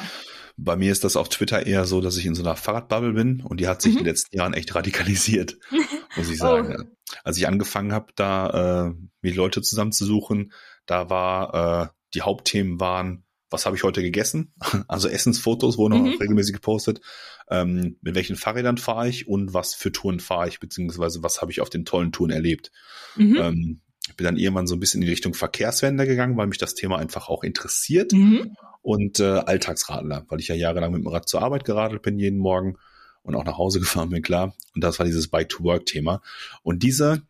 [0.57, 3.41] Bei mir ist das auf Twitter eher so, dass ich in so einer Fahrradbubble bin
[3.41, 3.99] und die hat sich mhm.
[3.99, 5.59] in den letzten Jahren echt radikalisiert,
[6.17, 6.77] muss ich sagen.
[6.79, 7.17] Oh.
[7.25, 10.53] Als ich angefangen habe, da äh, mir Leute zusammenzusuchen,
[10.87, 14.53] da war äh, die Hauptthemen waren, was habe ich heute gegessen?
[14.89, 16.15] Also Essensfotos wurden mhm.
[16.15, 17.01] auch regelmäßig gepostet.
[17.49, 21.53] Ähm, mit welchen Fahrrädern fahre ich und was für Touren fahre ich, beziehungsweise was habe
[21.53, 22.73] ich auf den tollen Touren erlebt.
[23.17, 23.37] Mhm.
[23.37, 23.81] Ähm,
[24.15, 26.77] ich bin dann irgendwann so ein bisschen in die Richtung Verkehrswende gegangen, weil mich das
[26.77, 28.13] Thema einfach auch interessiert.
[28.13, 28.57] Mhm.
[28.81, 32.39] Und äh, Alltagsradler, weil ich ja jahrelang mit dem Rad zur Arbeit geradelt bin jeden
[32.39, 32.77] Morgen
[33.25, 34.55] und auch nach Hause gefahren bin, klar.
[34.73, 36.23] Und das war dieses Bike-to-Work-Thema.
[36.63, 37.23] Und diese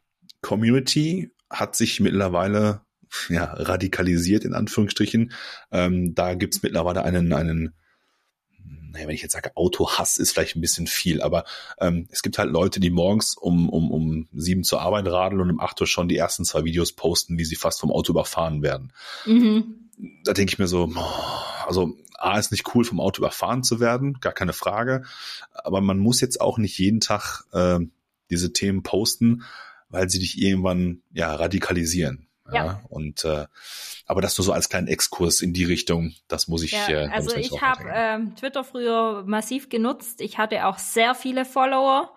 [0.43, 2.83] Community hat sich mittlerweile
[3.31, 5.33] ja, radikalisiert, in Anführungsstrichen.
[5.73, 7.73] Ähm, da gibt's mittlerweile einen, einen
[8.95, 11.45] naja, wenn ich jetzt sage, Autohass ist vielleicht ein bisschen viel, aber
[11.81, 15.51] ähm, es gibt halt Leute, die morgens um, um, um sieben zur Arbeit radeln und
[15.51, 18.63] um acht Uhr schon die ersten zwei Videos posten, wie sie fast vom Auto überfahren
[18.63, 18.93] werden.
[19.27, 19.91] Mhm.
[20.23, 20.93] Da denke ich mir so,
[21.67, 25.03] also A ist nicht cool, vom Auto überfahren zu werden, gar keine Frage.
[25.53, 27.81] Aber man muss jetzt auch nicht jeden Tag äh,
[28.31, 29.43] diese Themen posten,
[29.89, 32.29] weil sie dich irgendwann ja radikalisieren.
[32.53, 32.67] Ja.
[32.67, 32.81] ja.
[32.89, 33.47] Und äh,
[34.07, 36.73] aber das nur so als kleinen Exkurs in die Richtung, das muss ich.
[36.73, 40.21] Ja, äh, also ich habe ähm, Twitter früher massiv genutzt.
[40.21, 42.13] Ich hatte auch sehr viele Follower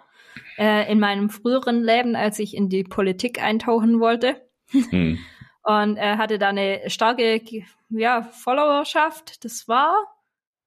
[0.58, 4.42] äh, in meinem früheren Leben, als ich in die Politik eintauchen wollte.
[4.70, 5.20] Hm.
[5.64, 7.42] Und äh, hatte da eine starke
[7.90, 9.44] ja, Followerschaft.
[9.44, 9.94] Das war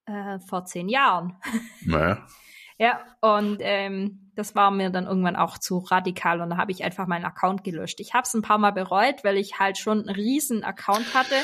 [0.04, 1.38] äh, vor zehn Jahren.
[1.82, 2.26] Naja.
[2.78, 6.82] ja, und ähm, das war mir dann irgendwann auch zu radikal und da habe ich
[6.82, 8.00] einfach meinen Account gelöscht.
[8.00, 11.34] Ich habe es ein paar Mal bereut, weil ich halt schon einen riesen Account hatte,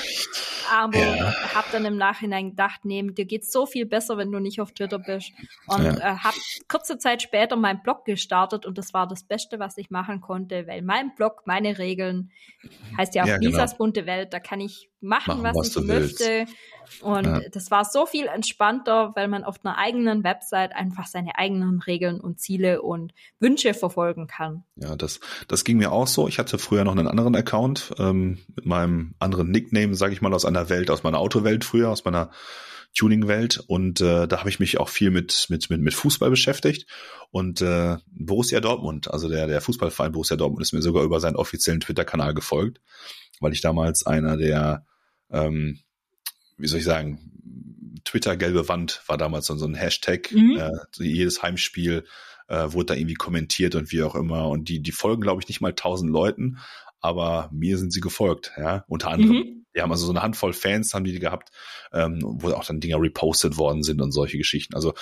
[0.72, 1.54] aber ja.
[1.54, 4.72] habe dann im Nachhinein gedacht, nee, dir geht's so viel besser, wenn du nicht auf
[4.72, 5.32] Twitter bist
[5.66, 5.92] und ja.
[5.92, 6.36] äh, habe
[6.68, 10.66] kurze Zeit später meinen Blog gestartet und das war das Beste, was ich machen konnte,
[10.66, 12.30] weil mein Blog, meine Regeln,
[12.96, 13.78] heißt ja auch ja, Lisas genau.
[13.78, 16.24] bunte Welt, da kann ich machen, machen was, was, ich möchte.
[16.24, 16.52] Willst.
[17.02, 17.40] Und ja.
[17.50, 22.20] das war so viel entspannter, weil man auf einer eigenen Website einfach seine eigenen Regeln
[22.20, 24.64] und Ziele und Wünsche verfolgen kann.
[24.76, 26.28] Ja, das, das ging mir auch so.
[26.28, 30.32] Ich hatte früher noch einen anderen Account ähm, mit meinem anderen Nickname, sage ich mal,
[30.32, 32.30] aus einer Welt, aus meiner Autowelt früher, aus meiner
[32.96, 36.86] Tuning-Welt und äh, da habe ich mich auch viel mit mit mit mit Fußball beschäftigt
[37.30, 41.36] und äh, Borussia Dortmund, also der der Fußballverein Borussia Dortmund ist mir sogar über seinen
[41.36, 42.80] offiziellen Twitter-Kanal gefolgt,
[43.40, 44.86] weil ich damals einer der
[45.30, 45.80] ähm,
[46.56, 47.30] wie soll ich sagen,
[48.04, 50.32] Twitter gelbe Wand war damals so ein Hashtag.
[50.32, 50.56] Mhm.
[50.58, 50.70] Äh,
[51.04, 52.04] jedes Heimspiel
[52.48, 54.48] äh, wurde da irgendwie kommentiert und wie auch immer.
[54.48, 56.58] Und die, die folgen, glaube ich, nicht mal tausend Leuten,
[57.00, 59.36] aber mir sind sie gefolgt, ja, unter anderem.
[59.36, 59.65] Mhm.
[59.76, 61.50] Die haben also so eine Handvoll Fans, haben die gehabt,
[61.92, 64.74] ähm, wo auch dann Dinger repostet worden sind und solche Geschichten.
[64.74, 64.94] Also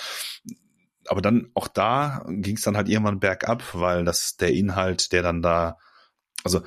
[1.07, 5.21] aber dann auch da ging es dann halt irgendwann bergab, weil das der Inhalt, der
[5.21, 5.77] dann da,
[6.43, 6.61] also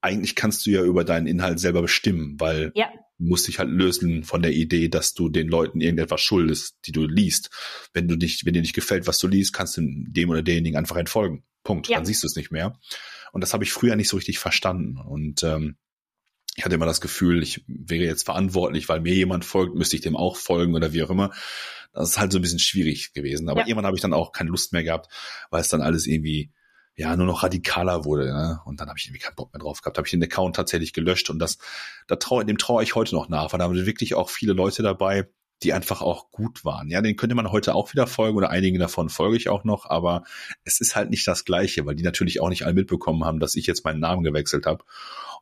[0.00, 4.24] eigentlich kannst du ja über deinen Inhalt selber bestimmen, weil ja musst dich halt lösen
[4.24, 7.50] von der Idee, dass du den Leuten irgendetwas schuldest, die du liest.
[7.92, 10.76] Wenn du nicht, wenn dir nicht gefällt, was du liest, kannst du dem oder denjenigen
[10.78, 11.44] einfach entfolgen.
[11.62, 11.88] Punkt.
[11.88, 11.96] Ja.
[11.96, 12.78] Dann siehst du es nicht mehr.
[13.32, 14.98] Und das habe ich früher nicht so richtig verstanden.
[14.98, 15.76] Und ähm,
[16.56, 20.02] ich hatte immer das Gefühl, ich wäre jetzt verantwortlich, weil mir jemand folgt, müsste ich
[20.02, 21.32] dem auch folgen oder wie auch immer.
[21.92, 23.48] Das ist halt so ein bisschen schwierig gewesen.
[23.48, 23.66] Aber ja.
[23.66, 25.12] irgendwann habe ich dann auch keine Lust mehr gehabt,
[25.50, 26.52] weil es dann alles irgendwie
[26.96, 28.26] ja nur noch radikaler wurde.
[28.26, 28.60] Ne?
[28.64, 29.98] Und dann habe ich irgendwie keinen Bock mehr drauf gehabt.
[29.98, 31.58] Habe ich den Account tatsächlich gelöscht und das,
[32.06, 34.82] da traue, dem traue ich heute noch nach, weil da waren wirklich auch viele Leute
[34.82, 35.28] dabei,
[35.62, 36.88] die einfach auch gut waren.
[36.90, 39.88] Ja, den könnte man heute auch wieder folgen oder einigen davon folge ich auch noch,
[39.88, 40.24] aber
[40.64, 43.56] es ist halt nicht das Gleiche, weil die natürlich auch nicht alle mitbekommen haben, dass
[43.56, 44.84] ich jetzt meinen Namen gewechselt habe.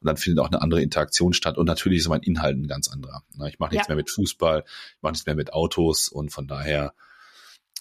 [0.01, 2.89] Und dann findet auch eine andere Interaktion statt und natürlich ist mein Inhalt ein ganz
[2.89, 3.23] anderer.
[3.37, 3.49] Ne?
[3.49, 3.95] Ich mache nichts ja.
[3.95, 6.93] mehr mit Fußball, ich mache nichts mehr mit Autos und von daher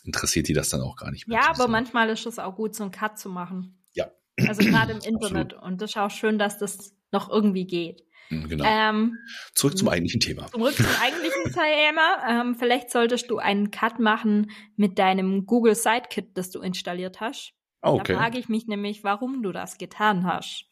[0.04, 1.40] interessiert die das dann auch gar nicht mehr.
[1.40, 3.80] Ja, aber manchmal ist es auch gut, so einen Cut zu machen.
[3.94, 4.10] Ja.
[4.38, 5.54] Also gerade im Internet.
[5.54, 5.72] Absolut.
[5.72, 8.04] Und das ist auch schön, dass das noch irgendwie geht.
[8.30, 8.64] Hm, genau.
[8.66, 9.18] Ähm,
[9.54, 10.48] zurück zum eigentlichen Thema.
[10.52, 12.42] Zurück zum eigentlichen Thema.
[12.42, 17.54] Ähm, vielleicht solltest du einen Cut machen mit deinem Google Sidekit, das du installiert hast.
[17.82, 18.14] Okay.
[18.14, 20.66] Da frage ich mich nämlich, warum du das getan hast.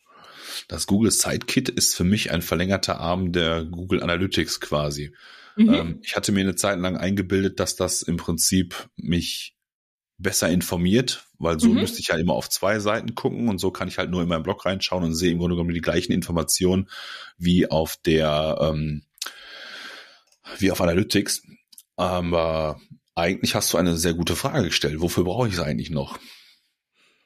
[0.68, 5.14] Das Google Sidekit ist für mich ein verlängerter Arm der Google Analytics quasi.
[5.56, 5.74] Mhm.
[5.74, 9.58] Ähm, ich hatte mir eine Zeit lang eingebildet, dass das im Prinzip mich
[10.20, 11.76] besser informiert, weil so mhm.
[11.76, 14.28] müsste ich ja immer auf zwei Seiten gucken und so kann ich halt nur in
[14.28, 16.90] meinen Blog reinschauen und sehe im Grunde genommen die gleichen Informationen
[17.38, 19.04] wie auf der ähm,
[20.58, 21.44] wie auf Analytics.
[21.96, 22.80] Aber
[23.16, 25.02] eigentlich hast du eine sehr gute Frage gestellt.
[25.02, 26.20] Wofür brauche ich es eigentlich noch?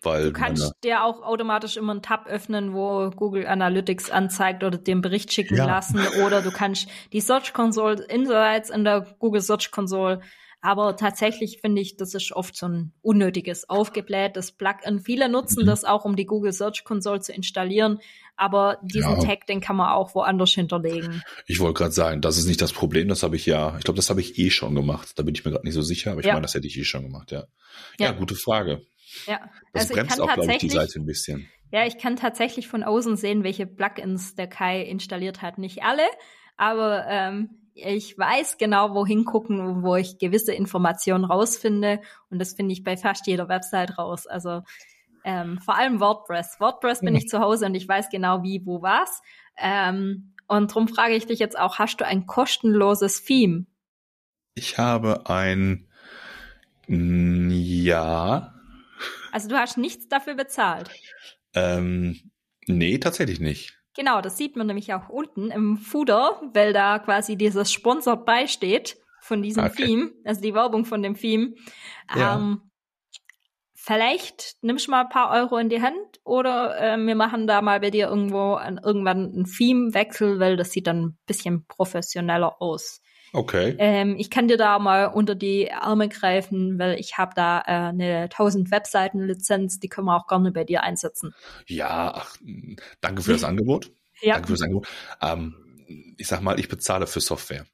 [0.02, 4.64] Weil du kannst meine, dir auch automatisch immer einen Tab öffnen, wo Google Analytics anzeigt
[4.64, 5.66] oder den Bericht schicken ja.
[5.66, 6.00] lassen.
[6.26, 10.22] Oder du kannst die Search Console Insights in der Google Search Console
[10.66, 15.02] Aber tatsächlich finde ich, das ist oft so ein unnötiges, aufgeblähtes Plugin.
[15.02, 15.68] Viele nutzen mhm.
[15.68, 18.00] das auch, um die Google Search Console zu installieren.
[18.38, 19.20] Aber diesen ja.
[19.20, 21.22] Tag, den kann man auch woanders hinterlegen.
[21.48, 23.10] Ich wollte gerade sagen, das ist nicht das Problem.
[23.10, 25.20] Das habe ich ja, ich glaube, das habe ich eh schon gemacht.
[25.20, 26.34] Da bin ich mir gerade nicht so sicher, aber ich ja.
[26.34, 27.44] meine, das hätte ich eh schon gemacht, ja.
[28.00, 28.84] Ja, ja gute Frage.
[29.28, 29.42] Ja,
[29.74, 31.50] das also bremst auch, glaube ich, die Seite ein bisschen.
[31.74, 35.58] Ja, ich kann tatsächlich von außen sehen, welche Plugins der Kai installiert hat.
[35.58, 36.04] Nicht alle,
[36.56, 42.02] aber ähm, ich weiß genau, wohin gucken, wo ich gewisse Informationen rausfinde.
[42.30, 44.28] Und das finde ich bei fast jeder Website raus.
[44.28, 44.62] Also
[45.24, 46.60] ähm, vor allem WordPress.
[46.60, 49.22] WordPress bin ich zu Hause und ich weiß genau wie, wo was.
[49.58, 53.66] Ähm, und darum frage ich dich jetzt auch, hast du ein kostenloses Theme?
[54.56, 55.88] Ich habe ein
[56.88, 58.54] ja.
[59.32, 60.90] Also du hast nichts dafür bezahlt.
[61.56, 62.20] Ähm,
[62.68, 63.80] nee, tatsächlich nicht.
[63.96, 68.98] Genau, das sieht man nämlich auch unten im Footer, weil da quasi dieses Sponsor beisteht
[69.22, 69.86] von diesem okay.
[69.86, 71.54] Theme, also die Werbung von dem Theme.
[72.16, 72.36] Ja.
[72.36, 72.72] Ähm,
[73.76, 77.62] vielleicht nimmst du mal ein paar Euro in die Hand oder äh, wir machen da
[77.62, 82.62] mal bei dir irgendwo an, irgendwann einen Theme-Wechsel, weil das sieht dann ein bisschen professioneller
[82.62, 83.03] aus.
[83.36, 83.76] Okay.
[83.80, 87.90] Ähm, ich kann dir da mal unter die Arme greifen, weil ich habe da äh,
[87.90, 91.34] eine 1000 Webseiten Lizenz, die können wir auch gerne bei dir einsetzen.
[91.68, 92.38] Ja, ach,
[93.02, 93.92] danke für das Angebot.
[94.22, 94.36] Ja.
[94.36, 94.88] Danke für das Angebot.
[95.20, 97.66] Ähm, ich sag mal, ich bezahle für Software.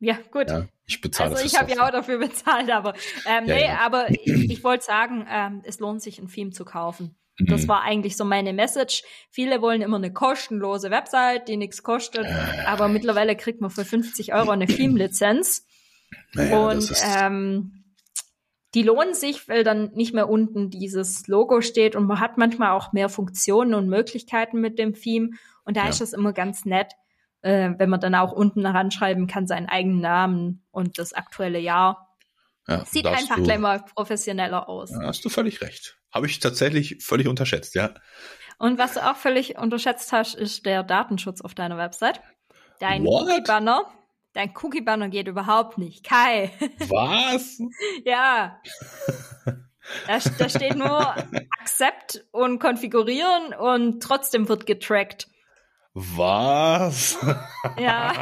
[0.00, 0.50] Ja, gut.
[0.50, 3.78] Ja, ich bezahle Also ich habe ja auch dafür bezahlt, aber ähm, ja, nee, ja.
[3.78, 7.16] aber ich, ich wollte sagen, ähm, es lohnt sich, ein Theme zu kaufen.
[7.38, 7.68] Das mhm.
[7.68, 9.02] war eigentlich so meine Message.
[9.30, 12.26] Viele wollen immer eine kostenlose Website, die nichts kostet,
[12.66, 15.66] aber mittlerweile kriegt man für 50 Euro eine Theme-Lizenz.
[16.34, 17.84] Naja, und ähm,
[18.74, 22.70] die lohnen sich, weil dann nicht mehr unten dieses Logo steht und man hat manchmal
[22.70, 25.30] auch mehr Funktionen und Möglichkeiten mit dem Theme.
[25.64, 25.88] Und da ja.
[25.88, 26.92] ist das immer ganz nett,
[27.42, 32.16] äh, wenn man dann auch unten heranschreiben kann, seinen eigenen Namen und das aktuelle Jahr.
[32.66, 34.90] Ja, Sieht einfach du, gleich mal professioneller aus.
[34.90, 35.96] Ja, hast du völlig recht.
[36.14, 37.92] Habe ich tatsächlich völlig unterschätzt, ja.
[38.58, 42.20] Und was du auch völlig unterschätzt hast, ist der Datenschutz auf deiner Website.
[42.78, 43.90] Dein Cookie-Banner,
[44.32, 46.04] dein Cookie-Banner geht überhaupt nicht.
[46.04, 46.52] Kai.
[46.88, 47.58] Was?
[48.04, 48.60] ja.
[50.06, 51.14] Da, da steht nur
[51.60, 55.28] Accept und Konfigurieren und trotzdem wird getrackt.
[55.94, 57.16] Was?
[57.78, 58.12] Ja.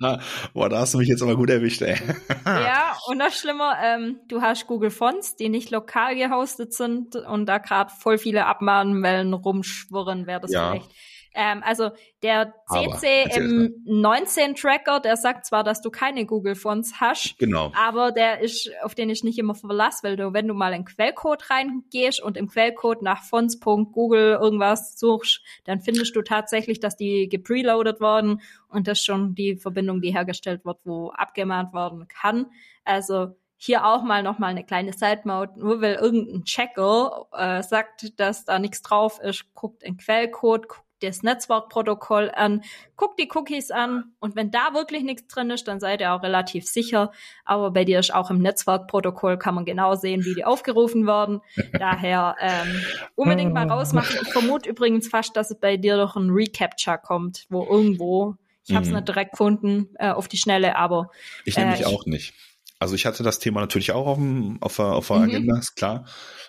[0.54, 1.96] Boah, da hast du mich jetzt aber gut erwischt, ey.
[2.44, 7.46] ja, und das Schlimme, ähm, du hast Google Fonts, die nicht lokal gehostet sind und
[7.46, 10.72] da gerade voll viele Abmahnwellen rumschwirren, wäre das ja.
[10.72, 10.90] vielleicht
[11.34, 11.90] ähm, also
[12.22, 17.38] der CC aber, im 19 Tracker, der sagt zwar, dass du keine Google Fonts hast,
[17.38, 17.72] genau.
[17.74, 20.84] aber der ist, auf den ich nicht immer verlasse, weil du, wenn du mal in
[20.84, 27.28] Quellcode reingehst und im Quellcode nach Fonts.google irgendwas suchst, dann findest du tatsächlich, dass die
[27.28, 32.46] gepreloadet worden und das schon die Verbindung, die hergestellt wird, wo abgemahnt werden kann.
[32.84, 37.62] Also hier auch mal noch mal eine kleine Side Mode, nur weil irgendein Checker äh,
[37.62, 42.62] sagt, dass da nichts drauf ist, guckt in Quellcode, guckt das Netzwerkprotokoll an,
[42.96, 46.22] guckt die Cookies an und wenn da wirklich nichts drin ist, dann seid ihr auch
[46.22, 47.12] relativ sicher.
[47.44, 51.40] Aber bei dir ist auch im Netzwerkprotokoll kann man genau sehen, wie die aufgerufen werden.
[51.78, 52.82] Daher ähm,
[53.14, 54.18] unbedingt mal rausmachen.
[54.22, 58.36] Ich vermute übrigens fast, dass es bei dir doch ein Recapture kommt, wo irgendwo
[58.66, 58.96] ich habe es mhm.
[58.96, 61.10] nicht direkt gefunden äh, auf die Schnelle, aber
[61.44, 62.34] ich nehme mich äh, auch nicht.
[62.78, 65.22] Also ich hatte das Thema natürlich auch auf, dem, auf der, auf der mhm.
[65.24, 66.06] Agenda, ist klar.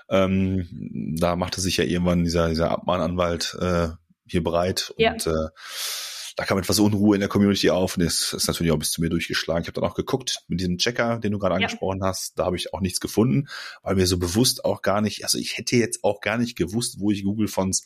[0.09, 3.89] Ähm, da machte sich ja irgendwann dieser, dieser Abmahnanwalt äh,
[4.31, 4.93] hier bereit.
[4.97, 5.13] Ja.
[5.13, 5.49] Und äh,
[6.35, 9.01] da kam etwas Unruhe in der Community auf und es ist natürlich auch bis zu
[9.01, 9.61] mir durchgeschlagen.
[9.61, 11.57] Ich habe dann auch geguckt mit diesem Checker, den du gerade ja.
[11.57, 12.39] angesprochen hast.
[12.39, 13.47] Da habe ich auch nichts gefunden,
[13.83, 16.99] weil mir so bewusst auch gar nicht, also ich hätte jetzt auch gar nicht gewusst,
[16.99, 17.85] wo ich Google Fonts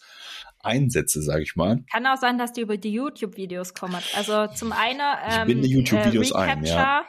[0.59, 1.83] einsetze, sage ich mal.
[1.91, 4.01] Kann auch sein, dass die über die YouTube-Videos kommen.
[4.15, 7.05] Also zum einen ähm, ich binde YouTube-Videos äh, ein, ja.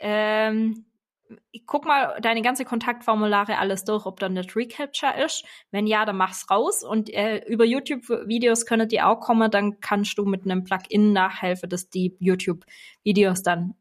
[0.00, 0.86] Ähm,
[1.66, 5.44] guck mal deine ganze Kontaktformulare alles durch, ob da nicht Recapture ist.
[5.70, 6.82] Wenn ja, dann mach's raus.
[6.82, 11.68] Und äh, über YouTube-Videos können die auch kommen, dann kannst du mit einem Plugin nachhelfen,
[11.68, 13.74] dass die YouTube-Videos dann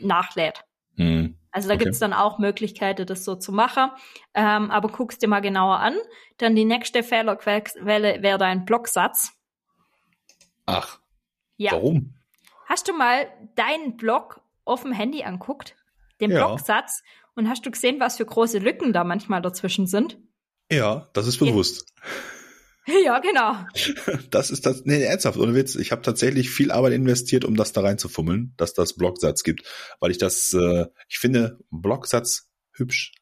[0.00, 0.64] nachlädt.
[0.96, 1.36] Hm.
[1.52, 1.84] Also da okay.
[1.84, 3.90] gibt's dann auch Möglichkeiten, das so zu machen.
[4.34, 5.96] Ähm, aber guck's dir mal genauer an.
[6.36, 9.32] Dann die nächste Fehlerquelle wäre dein Blocksatz.
[10.66, 11.00] Ach.
[11.56, 11.72] Ja.
[11.72, 12.14] Warum?
[12.66, 15.74] Hast du mal deinen Blog auf dem Handy anguckt?
[16.20, 16.46] Den ja.
[16.46, 17.02] Blocksatz
[17.34, 20.18] und hast du gesehen, was für große Lücken da manchmal dazwischen sind?
[20.70, 21.92] Ja, das ist bewusst.
[23.04, 23.56] Ja, genau.
[24.30, 25.74] Das ist das, nee, ernsthaft, ohne Witz.
[25.74, 29.66] Ich habe tatsächlich viel Arbeit investiert, um das da reinzufummeln, dass das Blocksatz gibt,
[29.98, 33.12] weil ich das, äh, ich finde Blocksatz hübsch.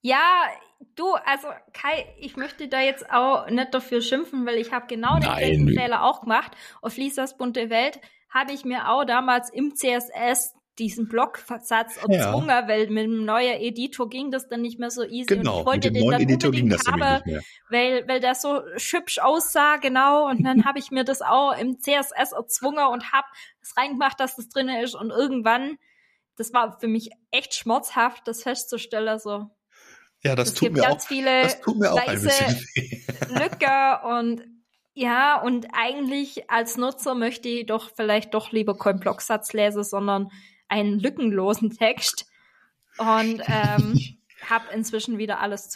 [0.00, 0.46] Ja,
[0.94, 5.14] du, also Kai, ich möchte da jetzt auch nicht dafür schimpfen, weil ich habe genau
[5.14, 6.52] den gleichen Fehler auch gemacht.
[6.80, 12.68] Auf Lisas bunte Welt habe ich mir auch damals im CSS diesen Blocksatz erzwungen, ja.
[12.68, 15.26] weil mit dem neuen Editor ging das dann nicht mehr so easy.
[15.26, 17.42] Genau, und ich wollte mit dem neuen Editor ging das habe, nicht mehr.
[17.68, 20.28] Weil, weil das so hübsch aussah, genau.
[20.28, 23.26] Und dann habe ich mir das auch im CSS erzwungen und habe
[23.60, 24.94] es reingemacht, dass das drin ist.
[24.94, 25.78] Und irgendwann,
[26.36, 29.50] das war für mich echt schmerzhaft, das festzustellen, so.
[30.22, 32.66] Ja, das, tut mir, auch, das tut mir auch ein bisschen
[33.30, 34.42] Lücke und
[34.94, 40.32] ja, und eigentlich als Nutzer möchte ich doch vielleicht doch lieber keinen Blocksatz lesen, sondern
[40.68, 42.26] einen lückenlosen Text.
[42.98, 43.98] Und ähm,
[44.42, 45.70] habe inzwischen wieder alles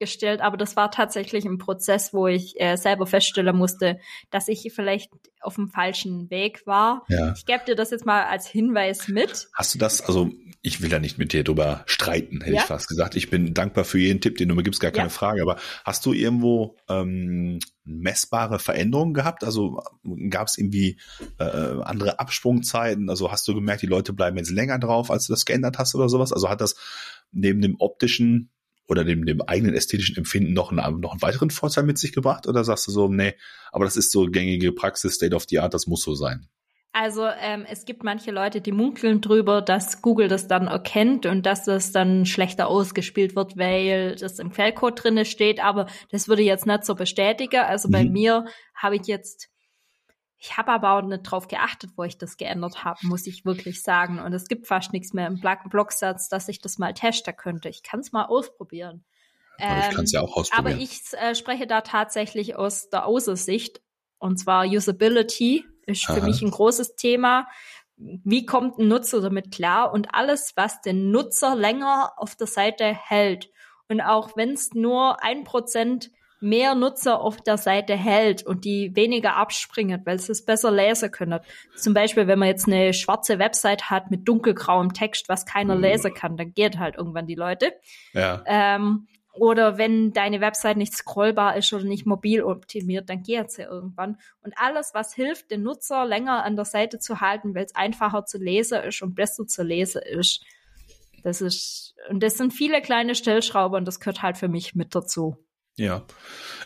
[0.00, 3.98] zurückgestellt, aber das war tatsächlich ein Prozess, wo ich äh, selber feststellen musste,
[4.30, 5.10] dass ich vielleicht
[5.40, 7.04] auf dem falschen Weg war.
[7.08, 7.32] Ja.
[7.36, 9.48] Ich gebe dir das jetzt mal als Hinweis mit.
[9.54, 10.30] Hast du das, also
[10.62, 12.62] ich will ja nicht mit dir drüber streiten, hätte ja?
[12.62, 13.16] ich fast gesagt.
[13.16, 15.14] Ich bin dankbar für jeden Tipp, den du mir gibst, gar keine ja.
[15.14, 15.42] Frage.
[15.42, 19.44] Aber hast du irgendwo ähm, messbare Veränderungen gehabt?
[19.44, 19.82] Also
[20.28, 20.98] gab es irgendwie
[21.38, 23.08] äh, andere Absprungzeiten?
[23.08, 25.94] Also hast du gemerkt, die Leute bleiben jetzt länger drauf, als du das geändert hast
[25.94, 26.32] oder sowas?
[26.32, 26.76] Also hat das
[27.32, 28.50] neben dem optischen
[28.90, 32.46] oder dem, dem eigenen ästhetischen Empfinden noch einen, noch einen weiteren Vorteil mit sich gebracht?
[32.46, 33.34] Oder sagst du so, nee,
[33.72, 36.48] aber das ist so gängige Praxis, State of the Art, das muss so sein?
[36.92, 41.46] Also ähm, es gibt manche Leute, die munkeln drüber, dass Google das dann erkennt und
[41.46, 45.62] dass das dann schlechter ausgespielt wird, weil das im Quellcode drinne steht.
[45.62, 47.60] Aber das würde ich jetzt nicht so bestätigen.
[47.60, 47.92] Also mhm.
[47.92, 49.50] bei mir habe ich jetzt,
[50.40, 53.82] ich habe aber auch nicht drauf geachtet, wo ich das geändert habe, muss ich wirklich
[53.82, 54.18] sagen.
[54.18, 57.68] Und es gibt fast nichts mehr im Blocksatz, dass ich das mal testen könnte.
[57.68, 59.04] Ich kann es mal ausprobieren.
[59.58, 60.74] Aber ich kann es ja auch ausprobieren.
[60.74, 63.82] Aber ich äh, spreche da tatsächlich aus der Außersicht
[64.18, 66.14] und zwar Usability ist Aha.
[66.14, 67.46] für mich ein großes Thema.
[67.96, 69.92] Wie kommt ein Nutzer damit klar?
[69.92, 73.50] Und alles, was den Nutzer länger auf der Seite hält.
[73.88, 78.94] Und auch wenn es nur ein Prozent mehr Nutzer auf der Seite hält und die
[78.96, 81.40] weniger abspringen, weil sie es besser lesen können.
[81.76, 85.82] Zum Beispiel, wenn man jetzt eine schwarze Website hat mit dunkelgrauem Text, was keiner mhm.
[85.82, 87.72] lesen kann, dann geht halt irgendwann die Leute.
[88.12, 88.42] Ja.
[88.46, 93.62] Ähm, oder wenn deine Website nicht scrollbar ist oder nicht mobil optimiert, dann geht sie
[93.62, 94.18] irgendwann.
[94.42, 98.24] Und alles, was hilft, den Nutzer länger an der Seite zu halten, weil es einfacher
[98.24, 100.42] zu lesen ist und besser zu lesen ist.
[101.22, 104.94] Das ist, und das sind viele kleine Stellschrauber und das gehört halt für mich mit
[104.94, 105.36] dazu.
[105.80, 106.04] Ja,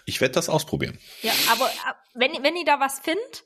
[0.07, 0.99] ich werde das ausprobieren.
[1.23, 1.71] Ja, aber
[2.15, 3.45] wenn, wenn ihr da was findet,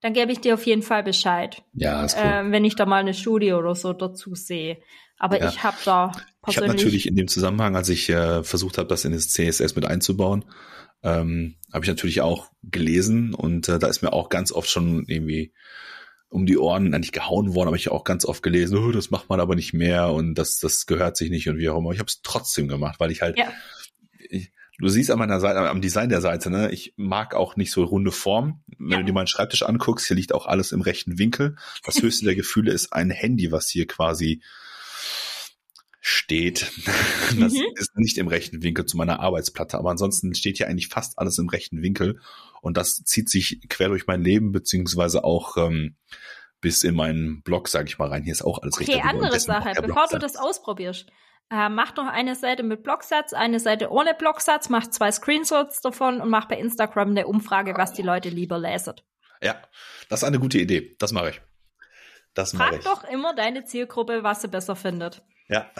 [0.00, 1.62] dann gebe ich dir auf jeden Fall Bescheid.
[1.72, 2.24] Ja, ist cool.
[2.24, 4.78] Äh, wenn ich da mal eine Studie oder so dazu sehe.
[5.18, 5.48] Aber ja.
[5.48, 6.12] ich habe da
[6.48, 9.76] ich habe natürlich in dem Zusammenhang, als ich äh, versucht habe, das in das CSS
[9.76, 10.44] mit einzubauen,
[11.02, 15.04] ähm, habe ich natürlich auch gelesen und äh, da ist mir auch ganz oft schon
[15.06, 15.52] irgendwie
[16.28, 19.28] um die Ohren eigentlich gehauen worden, habe ich auch ganz oft gelesen, oh, das macht
[19.28, 21.92] man aber nicht mehr und das, das gehört sich nicht und wie auch immer.
[21.92, 23.52] Ich habe es trotzdem gemacht, weil ich halt, ja.
[24.18, 27.70] ich, du siehst an meiner Seite, am Design der Seite, ne, ich mag auch nicht
[27.70, 28.64] so runde Formen.
[28.78, 28.98] Wenn ja.
[28.98, 31.56] du dir meinen Schreibtisch anguckst, hier liegt auch alles im rechten Winkel.
[31.84, 34.42] Das höchste der Gefühle ist ein Handy, was hier quasi
[36.00, 36.70] steht.
[37.40, 37.64] Das mhm.
[37.74, 41.38] ist nicht im rechten Winkel zu meiner Arbeitsplatte, aber ansonsten steht hier eigentlich fast alles
[41.38, 42.20] im rechten Winkel
[42.60, 45.96] und das zieht sich quer durch mein Leben beziehungsweise auch ähm,
[46.60, 48.22] bis in meinen Blog, sage ich mal, rein.
[48.22, 48.98] Hier ist auch alles okay, Winkel.
[48.98, 51.10] Okay, andere Sache, bevor du das ausprobierst.
[51.50, 56.20] Äh, mach doch eine Seite mit Blocksatz, eine Seite ohne Blocksatz, mach zwei Screenshots davon
[56.20, 58.94] und mach bei Instagram eine Umfrage, was die Leute lieber lesen.
[59.42, 59.60] Ja,
[60.08, 60.96] das ist eine gute Idee.
[60.98, 61.40] Das mache ich.
[62.32, 62.84] Das Frag ich.
[62.84, 65.22] doch immer deine Zielgruppe, was sie besser findet.
[65.48, 65.70] Ja.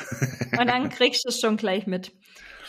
[0.59, 2.13] Und dann kriegst du es schon gleich mit.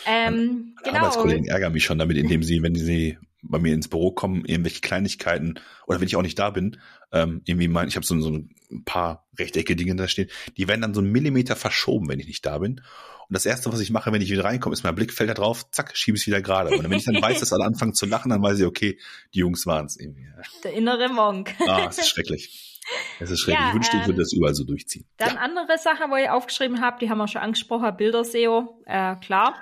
[0.05, 0.99] Ähm, genau.
[0.99, 3.17] Arbeitskollegen ärgern mich schon damit, indem sie, wenn sie
[3.49, 6.79] bei mir ins Büro kommen, irgendwelche Kleinigkeiten oder wenn ich auch nicht da bin,
[7.11, 10.81] ähm, irgendwie mein, ich habe so, so ein paar rechtecke Dinge da stehen, die werden
[10.81, 12.81] dann so einen Millimeter verschoben, wenn ich nicht da bin.
[13.27, 15.33] Und das erste, was ich mache, wenn ich wieder reinkomme, ist mein Blick fällt da
[15.33, 16.77] drauf, zack, schiebe es wieder gerade.
[16.77, 18.99] Und wenn ich dann weiß, dass alle anfangen zu lachen, dann weiß ich, okay,
[19.33, 20.27] die Jungs waren es irgendwie.
[20.63, 21.55] Der innere Monk.
[21.67, 22.79] Ah, es ist schrecklich.
[23.19, 23.59] Es ist schrecklich.
[23.59, 25.05] Ja, ich wünschte, ähm, ich würde das überall so durchziehen.
[25.17, 25.39] Dann ja.
[25.39, 29.55] andere Sache, wo ich aufgeschrieben habe, die haben wir schon angesprochen, Bilder-SEO, äh, klar.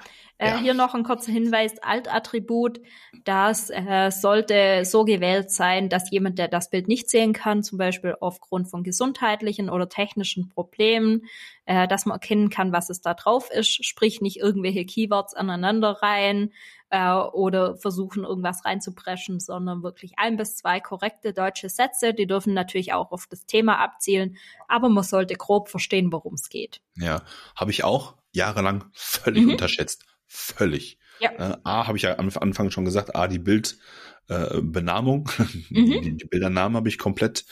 [0.44, 0.58] Äh, ja.
[0.60, 2.82] Hier noch ein kurzer Hinweis, Alt-Attribut,
[3.24, 7.78] das äh, sollte so gewählt sein, dass jemand, der das Bild nicht sehen kann, zum
[7.78, 11.26] Beispiel aufgrund von gesundheitlichen oder technischen Problemen,
[11.66, 16.02] äh, dass man erkennen kann, was es da drauf ist, sprich nicht irgendwelche Keywords aneinander
[16.02, 16.52] rein
[16.90, 22.54] äh, oder versuchen irgendwas reinzupreschen, sondern wirklich ein bis zwei korrekte deutsche Sätze, die dürfen
[22.54, 24.36] natürlich auch auf das Thema abzielen,
[24.68, 26.82] aber man sollte grob verstehen, worum es geht.
[26.98, 27.22] Ja,
[27.56, 29.52] habe ich auch jahrelang völlig mhm.
[29.52, 30.98] unterschätzt völlig.
[31.20, 31.32] Ja.
[31.32, 36.02] Äh, A, habe ich ja am Anfang schon gesagt, A, die Bildbenamung, äh, mhm.
[36.02, 37.46] die, die Bildernamen habe ich komplett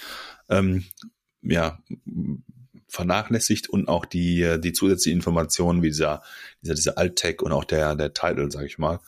[0.50, 0.86] ähm,
[1.42, 1.80] ja,
[2.88, 6.22] vernachlässigt und auch die, die zusätzliche Informationen wie dieser,
[6.62, 9.00] dieser, dieser Alt-Tag und auch der, der Title, sage ich mal.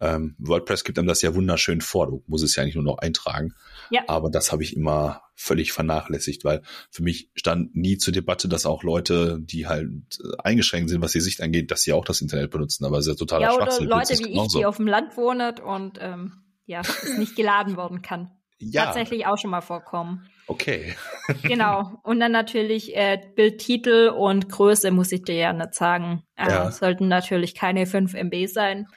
[0.00, 2.06] Ähm, WordPress gibt einem das ja wunderschön vor.
[2.06, 3.54] Du musst es ja eigentlich nur noch eintragen.
[3.90, 4.02] Ja.
[4.06, 8.66] Aber das habe ich immer völlig vernachlässigt, weil für mich stand nie zur Debatte, dass
[8.66, 9.90] auch Leute, die halt
[10.38, 12.84] eingeschränkt sind, was die Sicht angeht, dass sie auch das Internet benutzen.
[12.84, 13.88] Aber es ist ja totaler ja, oder Schwachsinn.
[13.88, 16.32] Leute wie ich, die auf dem Land wohnen und ähm,
[16.66, 16.82] ja,
[17.18, 18.30] nicht geladen worden kann.
[18.60, 18.86] Ja.
[18.86, 20.28] Tatsächlich auch schon mal vorkommen.
[20.48, 20.96] Okay.
[21.44, 21.92] genau.
[22.02, 26.24] Und dann natürlich äh, Bildtitel und Größe muss ich dir ja nicht sagen.
[26.34, 26.72] Äh, ja.
[26.72, 28.88] Sollten natürlich keine 5 MB sein.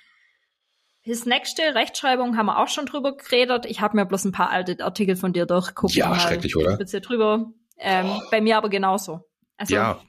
[1.05, 3.65] Das nächste Rechtschreibung haben wir auch schon drüber geredet.
[3.65, 5.95] Ich habe mir bloß ein paar alte Artikel von dir durchgeguckt.
[5.95, 6.77] Ja, schrecklich, oder?
[6.77, 7.51] Bisschen drüber.
[7.77, 8.21] Ähm, oh.
[8.29, 9.21] Bei mir aber genauso.
[9.57, 9.99] Also, ja,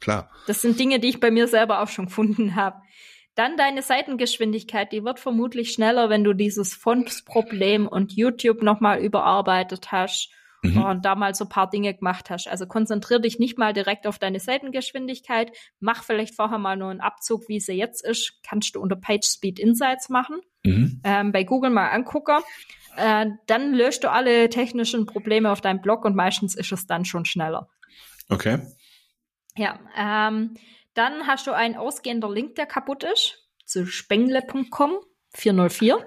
[0.00, 0.30] klar.
[0.46, 2.76] Das sind Dinge, die ich bei mir selber auch schon gefunden habe.
[3.34, 9.90] Dann deine Seitengeschwindigkeit, die wird vermutlich schneller, wenn du dieses Fonts-Problem und YouTube nochmal überarbeitet
[9.90, 10.30] hast
[10.62, 10.82] mhm.
[10.82, 12.48] und da mal so paar Dinge gemacht hast.
[12.48, 15.52] Also konzentrier dich nicht mal direkt auf deine Seitengeschwindigkeit.
[15.80, 18.40] Mach vielleicht vorher mal nur einen Abzug, wie sie jetzt ist.
[18.42, 20.40] Kannst du unter PageSpeed Insights machen.
[20.64, 21.00] Mhm.
[21.04, 22.40] Ähm, bei Google mal angucken.
[22.96, 27.04] Äh, dann löscht du alle technischen Probleme auf deinem Blog und meistens ist es dann
[27.04, 27.68] schon schneller.
[28.28, 28.60] Okay.
[29.56, 30.54] Ja, ähm,
[30.94, 34.98] dann hast du einen ausgehender Link, der kaputt ist, zu spengle.com
[35.34, 36.06] 404.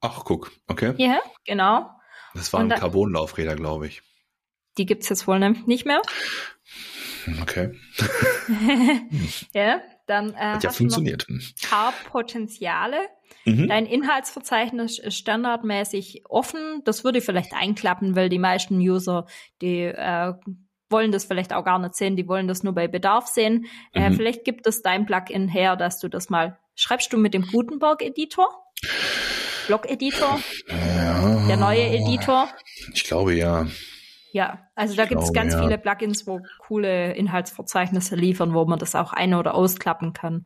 [0.00, 0.94] Ach, guck, okay.
[0.96, 1.90] Ja, genau.
[2.34, 4.02] Das waren Carbonlaufräder, glaube ich.
[4.78, 6.00] Die gibt's jetzt wohl nicht mehr.
[7.42, 7.72] Okay.
[9.54, 11.26] ja, dann äh, Hat ja funktioniert.
[11.56, 12.96] Farbpotenziale.
[13.44, 13.68] Mhm.
[13.68, 16.82] Dein Inhaltsverzeichnis ist standardmäßig offen.
[16.84, 19.26] Das würde vielleicht einklappen, weil die meisten User,
[19.60, 20.34] die äh,
[20.88, 23.66] wollen das vielleicht auch gar nicht sehen, die wollen das nur bei Bedarf sehen.
[23.92, 24.06] Äh, mhm.
[24.06, 27.46] Äh, vielleicht gibt es dein Plugin her, dass du das mal schreibst du mit dem
[27.46, 28.48] Gutenberg-Editor?
[29.70, 30.40] Blog-Editor?
[30.68, 31.46] Ja.
[31.46, 32.48] Der neue Editor?
[32.92, 33.68] Ich glaube ja.
[34.32, 35.62] Ja, also da gibt es ganz ja.
[35.62, 40.44] viele Plugins, wo coole Inhaltsverzeichnisse liefern, wo man das auch ein- oder ausklappen kann.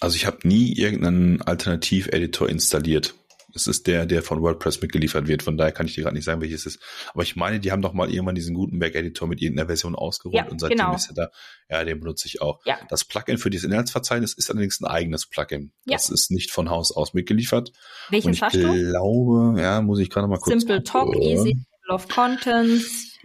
[0.00, 3.16] Also ich habe nie irgendeinen Alternativ-Editor installiert.
[3.58, 5.42] Es ist der, der von WordPress mitgeliefert wird.
[5.42, 6.82] Von daher kann ich dir gerade nicht sagen, welches es ist.
[7.12, 10.48] Aber ich meine, die haben doch mal irgendwann diesen Gutenberg-Editor mit irgendeiner Version ausgerollt ja,
[10.48, 10.94] und seitdem genau.
[10.94, 11.30] ist er da.
[11.68, 12.64] Ja, den benutze ich auch.
[12.64, 12.78] Ja.
[12.88, 15.72] Das Plugin für dieses Inhaltsverzeichnis ist allerdings ein eigenes Plugin.
[15.84, 15.96] Ja.
[15.96, 17.72] Das ist nicht von Haus aus mitgeliefert.
[18.10, 18.72] Welchen hast du?
[18.74, 20.60] Ich glaube, ja, muss ich gerade mal kurz.
[20.60, 23.18] Simple Talk, Easy, Table of Contents.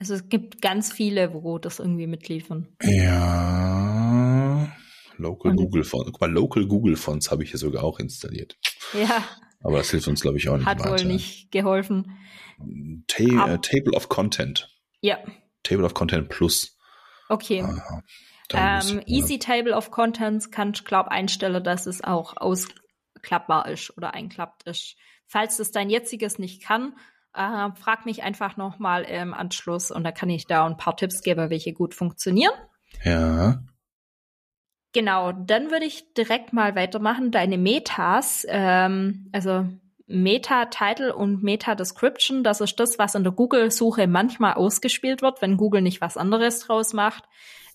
[0.00, 2.68] Also es gibt ganz viele, wo das irgendwie mitliefern.
[2.82, 3.93] Ja.
[5.18, 6.10] Local und Google Fonts.
[6.12, 8.56] Guck mal, Local Google Fonts habe ich hier sogar auch installiert.
[8.92, 9.24] Ja.
[9.62, 10.90] Aber das hilft uns, glaube ich, auch nicht Hat weiter.
[10.90, 12.18] wohl nicht geholfen.
[13.06, 14.68] Ta uh, Table of Content.
[15.00, 15.18] Ja.
[15.62, 16.78] Table of Content Plus.
[17.28, 17.64] Okay.
[18.52, 23.96] Ah, ähm, Easy Table of Contents kann ich glaube einstellen, dass es auch ausklappbar ist
[23.96, 24.96] oder einklappt ist.
[25.26, 26.94] Falls das dein jetziges nicht kann,
[27.32, 31.22] äh, frag mich einfach nochmal im Anschluss und da kann ich da ein paar Tipps
[31.22, 32.52] geben, welche gut funktionieren.
[33.02, 33.62] Ja.
[34.94, 37.32] Genau, dann würde ich direkt mal weitermachen.
[37.32, 39.66] Deine Metas, ähm, also
[40.06, 45.82] Meta-Title und Meta-Description, das ist das, was in der Google-Suche manchmal ausgespielt wird, wenn Google
[45.82, 47.24] nicht was anderes draus macht.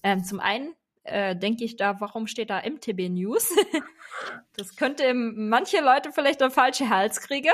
[0.01, 3.53] Ähm, zum einen äh, denke ich da, warum steht da MTB News?
[4.55, 7.51] das könnte manche Leute vielleicht der falsche Hals kriegen.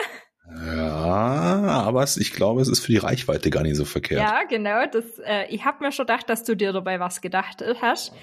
[0.48, 4.22] Ja, aber es, ich glaube, es ist für die Reichweite gar nicht so verkehrt.
[4.22, 4.86] Ja, genau.
[4.86, 8.14] Das, äh, ich habe mir schon gedacht, dass du dir dabei was gedacht hast.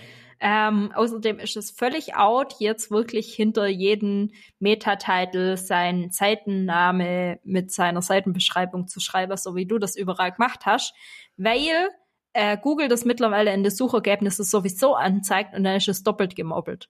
[0.40, 8.02] Ähm, außerdem ist es völlig out, jetzt wirklich hinter jeden Metatitel sein Seitenname mit seiner
[8.02, 10.94] Seitenbeschreibung zu schreiben, so wie du das überall gemacht hast,
[11.36, 11.88] weil
[12.32, 16.88] äh, Google das mittlerweile in den Suchergebnissen sowieso anzeigt und dann ist es doppelt gemobbelt.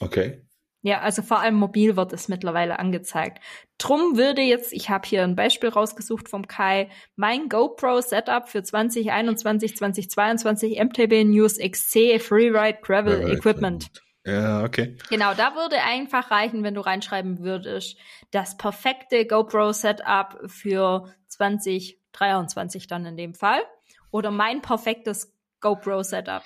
[0.00, 0.42] Okay.
[0.84, 3.40] Ja, also vor allem mobil wird es mittlerweile angezeigt.
[3.78, 8.64] Drum würde jetzt, ich habe hier ein Beispiel rausgesucht vom Kai, mein GoPro Setup für
[8.64, 13.90] 2021, 2022 MTB News XC Freeride Gravel right, Equipment.
[14.26, 14.96] Ja, okay.
[15.08, 17.96] Genau, da würde einfach reichen, wenn du reinschreiben würdest,
[18.32, 23.62] das perfekte GoPro Setup für 2023 dann in dem Fall.
[24.10, 26.42] Oder mein perfektes GoPro Setup.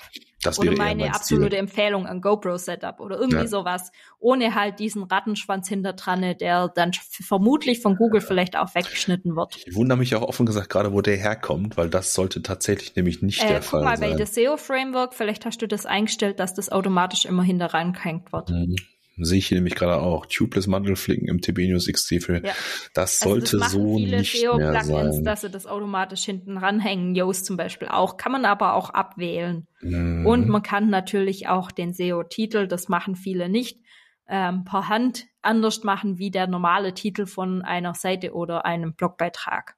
[0.46, 1.58] Das oder meine absolute Ziel.
[1.58, 3.46] Empfehlung an GoPro Setup oder irgendwie ja.
[3.46, 9.36] sowas, ohne halt diesen Rattenschwanz hinter dran, der dann vermutlich von Google vielleicht auch weggeschnitten
[9.36, 9.56] wird.
[9.66, 13.22] Ich wundere mich auch offen gesagt gerade, wo der herkommt, weil das sollte tatsächlich nämlich
[13.22, 13.90] nicht äh, der Fall sein.
[13.92, 17.42] Guck mal bei der SEO Framework, vielleicht hast du das eingestellt, dass das automatisch immer
[17.42, 18.50] hinter reingehängt wird.
[18.50, 18.76] Mhm.
[19.18, 20.26] Sehe ich hier nämlich gerade auch.
[20.26, 22.44] Tubeless Mandelflicken im TB News XC für.
[22.44, 22.52] Ja.
[22.92, 25.24] Das sollte also das so viele nicht SEO mehr sein.
[25.24, 27.14] dass sie das automatisch hinten ranhängen.
[27.14, 28.18] Yoast zum Beispiel auch.
[28.18, 29.66] Kann man aber auch abwählen.
[29.80, 30.26] Mhm.
[30.26, 33.80] Und man kann natürlich auch den SEO-Titel, das machen viele nicht,
[34.28, 39.76] ähm, per Hand anders machen wie der normale Titel von einer Seite oder einem Blogbeitrag.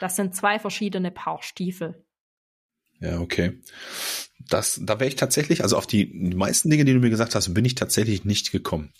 [0.00, 2.04] Das sind zwei verschiedene Paar Stiefel.
[3.00, 3.60] Ja, okay.
[4.38, 7.52] Das, da wäre ich tatsächlich, also auf die meisten Dinge, die du mir gesagt hast,
[7.52, 8.92] bin ich tatsächlich nicht gekommen.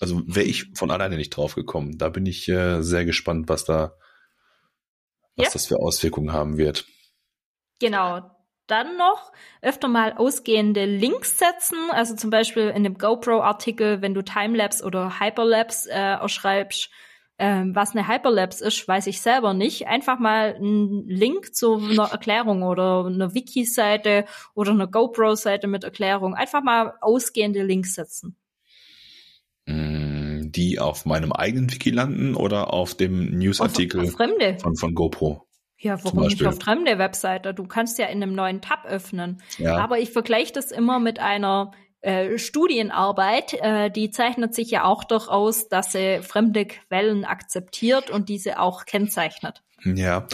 [0.00, 1.98] Also wäre ich von alleine nicht drauf gekommen.
[1.98, 3.94] Da bin ich äh, sehr gespannt, was da,
[5.36, 5.52] was ja.
[5.52, 6.86] das für Auswirkungen haben wird.
[7.78, 8.30] Genau.
[8.66, 9.32] Dann noch
[9.62, 11.78] öfter mal ausgehende Links setzen.
[11.92, 16.90] Also zum Beispiel in dem GoPro-Artikel, wenn du Timelapse oder Hyperlapse äh, erschreibst,
[17.38, 19.86] ähm, was eine Hyperlapse ist, weiß ich selber nicht.
[19.86, 24.24] Einfach mal einen Link zu einer Erklärung oder einer Wiki-Seite
[24.54, 26.34] oder einer GoPro-Seite mit Erklärung.
[26.34, 28.36] Einfach mal ausgehende Links setzen.
[29.66, 35.46] Mm, die auf meinem eigenen Wiki landen oder auf dem Newsartikel von, von GoPro?
[35.78, 37.52] Ja, warum nicht auf fremde Webseite?
[37.52, 39.42] Du kannst ja in einem neuen Tab öffnen.
[39.58, 39.76] Ja.
[39.76, 45.04] Aber ich vergleiche das immer mit einer äh, Studienarbeit, äh, die zeichnet sich ja auch
[45.04, 49.62] doch aus, dass sie fremde Quellen akzeptiert und diese auch kennzeichnet.
[49.84, 50.26] Ja.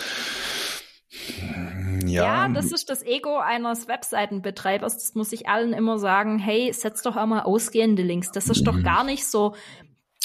[2.05, 2.25] Ja.
[2.25, 4.95] ja, das ist das Ego eines Webseitenbetreibers.
[4.95, 6.39] Das muss ich allen immer sagen.
[6.39, 8.33] Hey, setz doch einmal ausgehende Links.
[8.33, 8.83] Das ist doch mhm.
[8.83, 9.55] gar nicht so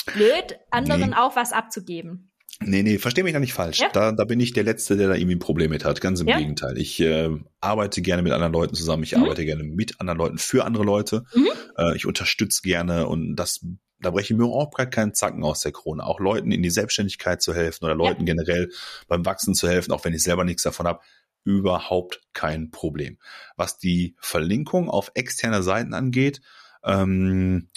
[0.05, 1.15] blöd, anderen nee.
[1.15, 2.26] auch was abzugeben.
[2.59, 3.79] Nee, nee, versteh mich da nicht falsch.
[3.79, 3.89] Ja?
[3.89, 6.01] Da, da bin ich der Letzte, der da irgendwie ein Problem mit hat.
[6.01, 6.37] Ganz im ja?
[6.37, 6.77] Gegenteil.
[6.77, 7.29] Ich äh,
[7.61, 9.03] arbeite gerne mit anderen Leuten zusammen.
[9.03, 9.23] Ich mhm.
[9.23, 11.23] arbeite gerne mit anderen Leuten für andere Leute.
[11.35, 11.47] Mhm.
[11.77, 13.63] Äh, ich unterstütze gerne und das,
[13.99, 16.03] da breche ich mir überhaupt gar keinen Zacken aus der Krone.
[16.03, 18.33] Auch Leuten in die Selbstständigkeit zu helfen oder Leuten ja.
[18.33, 18.69] generell
[19.07, 21.01] beim Wachsen zu helfen, auch wenn ich selber nichts davon habe.
[21.43, 23.19] Überhaupt kein Problem.
[23.55, 26.41] Was die Verlinkung auf externe Seiten angeht,
[26.83, 27.69] ähm,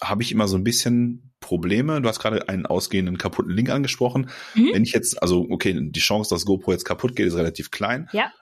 [0.00, 2.00] habe ich immer so ein bisschen Probleme.
[2.00, 4.30] Du hast gerade einen ausgehenden kaputten Link angesprochen.
[4.54, 4.70] Mhm.
[4.72, 8.08] Wenn ich jetzt, also okay, die Chance, dass GoPro jetzt kaputt geht, ist relativ klein.
[8.14, 8.32] Ja.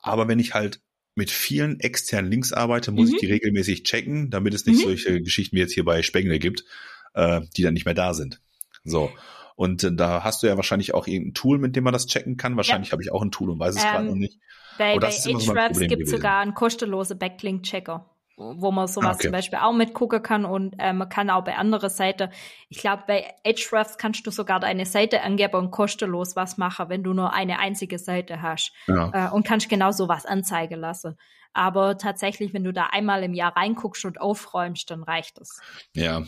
[0.00, 0.82] Aber wenn ich halt
[1.14, 3.14] mit vielen externen Links arbeite, muss mhm.
[3.14, 4.88] ich die regelmäßig checken, damit es nicht mhm.
[4.88, 6.66] solche Geschichten wie jetzt hier bei Spengler gibt,
[7.14, 8.38] äh, die dann nicht mehr da sind.
[8.84, 9.10] So.
[9.56, 12.36] Und äh, da hast du ja wahrscheinlich auch irgendein Tool, mit dem man das checken
[12.36, 12.58] kann.
[12.58, 12.92] Wahrscheinlich ja.
[12.92, 14.38] habe ich auch ein Tool und weiß es ähm, gerade noch nicht.
[14.76, 19.24] Bei, bei Ahrefs gibt es sogar einen kostenlosen Backlink-Checker wo man sowas okay.
[19.24, 22.30] zum Beispiel auch mitgucken kann und äh, man kann auch bei anderer Seite,
[22.68, 27.02] ich glaube bei Ahrefs kannst du sogar deine Seite angeben und kostenlos was machen, wenn
[27.02, 29.28] du nur eine einzige Seite hast ja.
[29.28, 31.18] äh, und kannst genau sowas anzeigen lassen.
[31.52, 35.60] Aber tatsächlich, wenn du da einmal im Jahr reinguckst und aufräumst, dann reicht es.
[35.94, 36.22] Ja,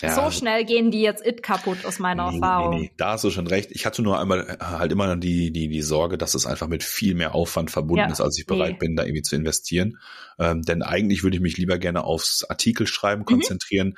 [0.00, 2.70] ja, so schnell gehen die jetzt it kaputt aus meiner nee, Erfahrung.
[2.70, 3.70] Nee, nee, da hast du schon recht.
[3.72, 6.82] Ich hatte nur einmal äh, halt immer die, die, die Sorge, dass es einfach mit
[6.82, 9.98] viel mehr Aufwand verbunden ja, ist, als ich bereit bin, da irgendwie zu investieren.
[10.38, 13.26] Ähm, denn eigentlich würde ich mich lieber gerne aufs Artikelschreiben mhm.
[13.26, 13.88] konzentrieren.
[13.88, 13.94] Mhm.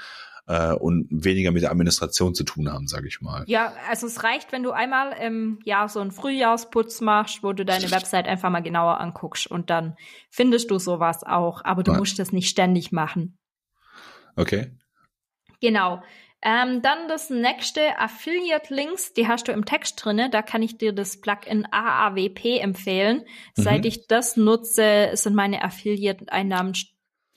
[0.49, 3.45] Äh, und weniger mit der Administration zu tun haben, sage ich mal.
[3.47, 7.64] Ja, also es reicht, wenn du einmal im Jahr so einen Frühjahrsputz machst, wo du
[7.64, 9.95] deine Website einfach mal genauer anguckst und dann
[10.30, 11.99] findest du sowas auch, aber du ja.
[11.99, 13.38] musst das nicht ständig machen.
[14.34, 14.72] Okay.
[15.62, 16.02] Genau.
[16.44, 20.28] Ähm, dann das nächste Affiliate Links, die hast du im Text drinne.
[20.28, 23.18] Da kann ich dir das Plugin AAWP empfehlen.
[23.56, 23.62] Mhm.
[23.62, 26.74] Seit ich das nutze, sind meine Affiliate-Einnahmen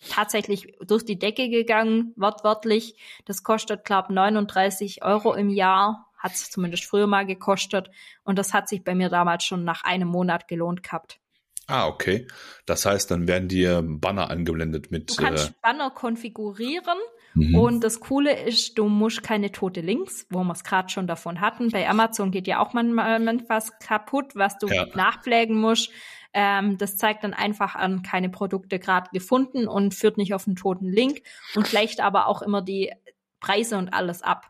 [0.09, 2.95] tatsächlich durch die Decke gegangen, wortwörtlich.
[3.25, 6.11] Das kostet, glaube 39 Euro im Jahr.
[6.17, 7.91] Hat es zumindest früher mal gekostet.
[8.23, 11.19] Und das hat sich bei mir damals schon nach einem Monat gelohnt gehabt.
[11.67, 12.27] Ah, okay.
[12.65, 15.11] Das heißt, dann werden dir Banner angeblendet mit.
[15.11, 16.97] Du kannst äh, Banner konfigurieren
[17.35, 17.55] Mhm.
[17.55, 21.41] Und das Coole ist, du musst keine tote Links, wo wir es gerade schon davon
[21.41, 21.69] hatten.
[21.69, 24.87] Bei Amazon geht ja auch manchmal was kaputt, was du ja.
[24.95, 25.91] nachpflegen musst.
[26.33, 30.55] Ähm, das zeigt dann einfach an, keine Produkte gerade gefunden und führt nicht auf einen
[30.55, 31.21] toten Link
[31.55, 32.91] und gleicht aber auch immer die
[33.39, 34.47] Preise und alles ab.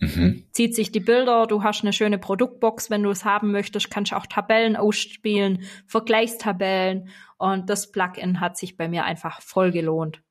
[0.00, 0.46] Mhm.
[0.52, 4.12] Zieht sich die Bilder, du hast eine schöne Produktbox, wenn du es haben möchtest, kannst
[4.12, 10.23] auch Tabellen ausspielen, Vergleichstabellen und das Plugin hat sich bei mir einfach voll gelohnt.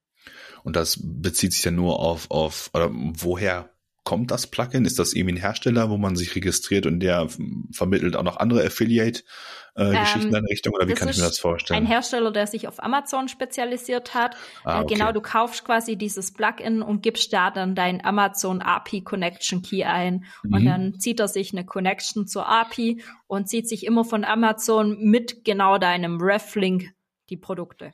[0.63, 4.85] Und das bezieht sich dann nur auf, auf oder woher kommt das Plugin?
[4.85, 7.27] Ist das irgendwie ein Hersteller, wo man sich registriert und der
[7.71, 10.73] vermittelt auch noch andere Affiliate-Geschichten äh, ähm, in Richtung?
[10.73, 11.81] Oder wie kann ich mir das vorstellen?
[11.81, 14.35] Ein Hersteller, der sich auf Amazon spezialisiert hat.
[14.63, 14.95] Ah, äh, okay.
[14.95, 19.83] Genau, du kaufst quasi dieses Plugin und gibst da dann dein Amazon API Connection Key
[19.83, 20.25] ein.
[20.43, 20.53] Mhm.
[20.53, 24.97] Und dann zieht er sich eine Connection zur API und zieht sich immer von Amazon
[24.99, 26.91] mit genau deinem Reflink
[27.29, 27.93] die Produkte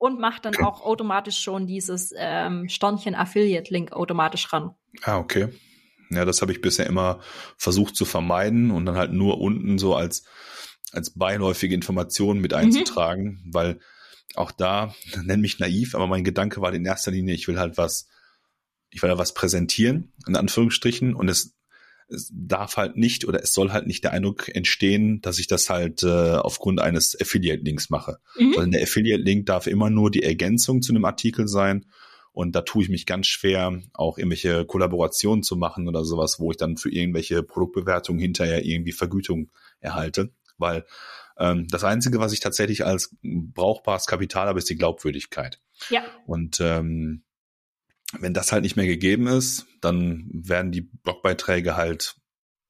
[0.00, 4.70] und macht dann auch automatisch schon dieses ähm, Sternchen Affiliate Link automatisch ran.
[5.02, 5.48] Ah, okay.
[6.08, 7.20] Ja, das habe ich bisher immer
[7.58, 10.24] versucht zu vermeiden und dann halt nur unten so als
[10.90, 12.58] als beiläufige Informationen mit mhm.
[12.58, 13.54] einzutragen, mhm.
[13.54, 13.80] weil
[14.34, 17.76] auch da, nenn mich naiv, aber mein Gedanke war in erster Linie, ich will halt
[17.76, 18.08] was,
[18.88, 21.54] ich will da was präsentieren, in Anführungsstrichen, und es
[22.10, 25.70] es darf halt nicht oder es soll halt nicht der Eindruck entstehen, dass ich das
[25.70, 28.18] halt äh, aufgrund eines Affiliate-Links mache.
[28.38, 28.52] Mhm.
[28.54, 31.86] Sondern der Affiliate-Link darf immer nur die Ergänzung zu einem Artikel sein.
[32.32, 36.50] Und da tue ich mich ganz schwer, auch irgendwelche Kollaborationen zu machen oder sowas, wo
[36.50, 39.50] ich dann für irgendwelche Produktbewertungen hinterher irgendwie Vergütung
[39.80, 40.32] erhalte.
[40.58, 40.84] weil
[41.38, 45.60] ähm, das Einzige, was ich tatsächlich als brauchbares Kapital habe, ist die Glaubwürdigkeit.
[45.88, 46.02] Ja.
[46.26, 47.24] Und ähm,
[48.18, 52.16] wenn das halt nicht mehr gegeben ist, dann werden die Blogbeiträge halt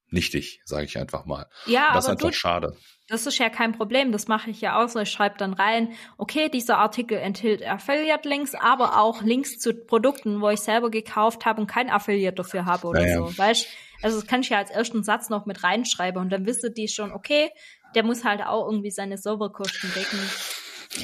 [0.09, 1.47] nichtig, sage ich einfach mal.
[1.67, 2.77] Ja, das aber ist einfach schade.
[3.09, 5.01] Das ist ja kein Problem, das mache ich ja auch so.
[5.01, 10.49] Ich schreibe dann rein, okay, dieser Artikel enthält Affiliate-Links, aber auch Links zu Produkten, wo
[10.51, 13.17] ich selber gekauft habe und kein Affiliate dafür habe oder Ja, ja.
[13.17, 13.39] so.
[13.39, 13.67] Weißt
[14.03, 16.87] Also das kann ich ja als ersten Satz noch mit reinschreiben und dann wissen die
[16.87, 17.51] schon, okay,
[17.97, 20.21] der muss halt auch irgendwie seine Serverkosten decken.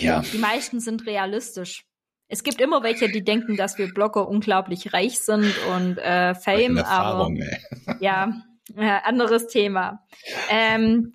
[0.01, 0.21] Ja.
[0.21, 1.86] Die meisten sind realistisch.
[2.29, 6.79] Es gibt immer welche, die denken, dass wir Blogger unglaublich reich sind und äh, Fame,
[6.79, 7.59] aber ey.
[8.01, 8.43] ja,
[8.77, 10.05] äh, anderes Thema.
[10.51, 11.15] Ähm,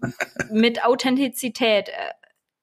[0.51, 1.89] mit Authentizität.
[1.89, 2.13] Äh,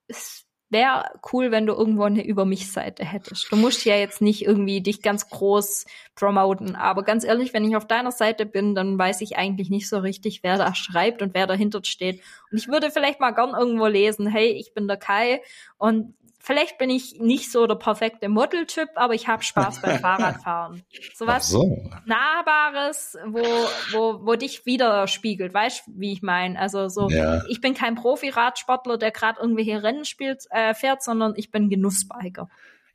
[0.07, 3.51] es wäre cool, wenn du irgendwo eine Über mich-Seite hättest.
[3.51, 5.85] Du musst ja jetzt nicht irgendwie dich ganz groß
[6.15, 9.89] promoten, aber ganz ehrlich, wenn ich auf deiner Seite bin, dann weiß ich eigentlich nicht
[9.89, 12.21] so richtig, wer da schreibt und wer dahinter steht.
[12.51, 15.41] Und ich würde vielleicht mal gern irgendwo lesen, hey, ich bin der Kai
[15.77, 20.83] und vielleicht bin ich nicht so der perfekte Modeltyp, aber ich habe Spaß beim Fahrradfahren.
[21.13, 21.77] Sowas so.
[22.05, 23.43] Nahbares, wo,
[23.91, 26.57] wo, wo dich widerspiegelt, weißt du, wie ich meine?
[26.59, 27.43] Also so, Ja.
[27.49, 32.49] ich bin kein Profi-Radsportler, der gerade irgendwelche Rennen spielt, äh, fährt, sondern ich bin Genussbiker.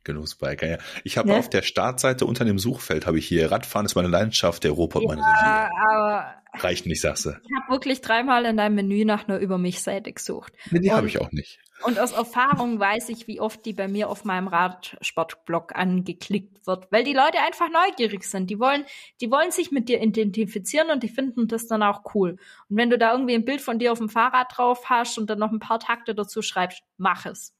[0.05, 0.77] Genussbiker, ja.
[1.03, 1.35] Ich habe Ne?
[1.37, 5.03] auf der Startseite unter dem Suchfeld habe ich hier Radfahren ist meine Leidenschaft, der Ruhrpott
[5.05, 5.27] meine Ja,
[5.67, 5.81] Religion.
[5.89, 7.31] aber Reicht nicht, sagst du.
[7.31, 10.53] ich habe wirklich dreimal in deinem Menü nach einer Über mich-Seite gesucht.
[10.71, 11.59] Nee, die habe ich auch nicht.
[11.83, 16.89] Und aus Erfahrung weiß ich, wie oft die bei mir auf meinem Radsportblog angeklickt wird,
[16.91, 18.49] weil die Leute einfach neugierig sind.
[18.49, 18.85] Die wollen,
[19.19, 22.37] die wollen sich mit dir identifizieren und die finden das dann auch cool.
[22.69, 25.29] Und wenn du da irgendwie ein Bild von dir auf dem Fahrrad drauf hast und
[25.29, 27.53] dann noch ein paar Takte dazu schreibst, mach es.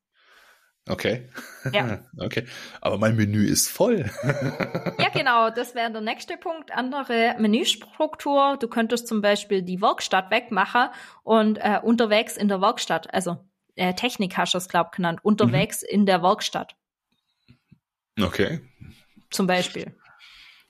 [0.88, 1.30] Okay.
[1.74, 2.00] Ja.
[2.18, 2.46] Okay.
[2.80, 4.10] Aber mein Menü ist voll.
[4.98, 6.72] Ja, genau, das wäre der nächste Punkt.
[6.72, 8.58] Andere Menüstruktur.
[8.60, 10.90] Du könntest zum Beispiel die Werkstatt wegmachen
[11.24, 13.38] und äh, unterwegs in der Werkstatt, also
[13.76, 16.76] äh, Technik hast du es, glaub genannt, unterwegs in der Werkstatt.
[18.22, 18.62] Okay.
[19.30, 19.96] zum Beispiel.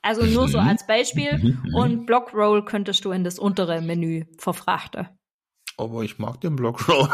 [0.02, 1.38] Also nur so als Beispiel.
[1.38, 1.74] Mhm.
[1.74, 5.08] Und Blockroll könntest du in das untere Menü verfrachten.
[5.78, 7.08] Aber ich mag den Blockroll.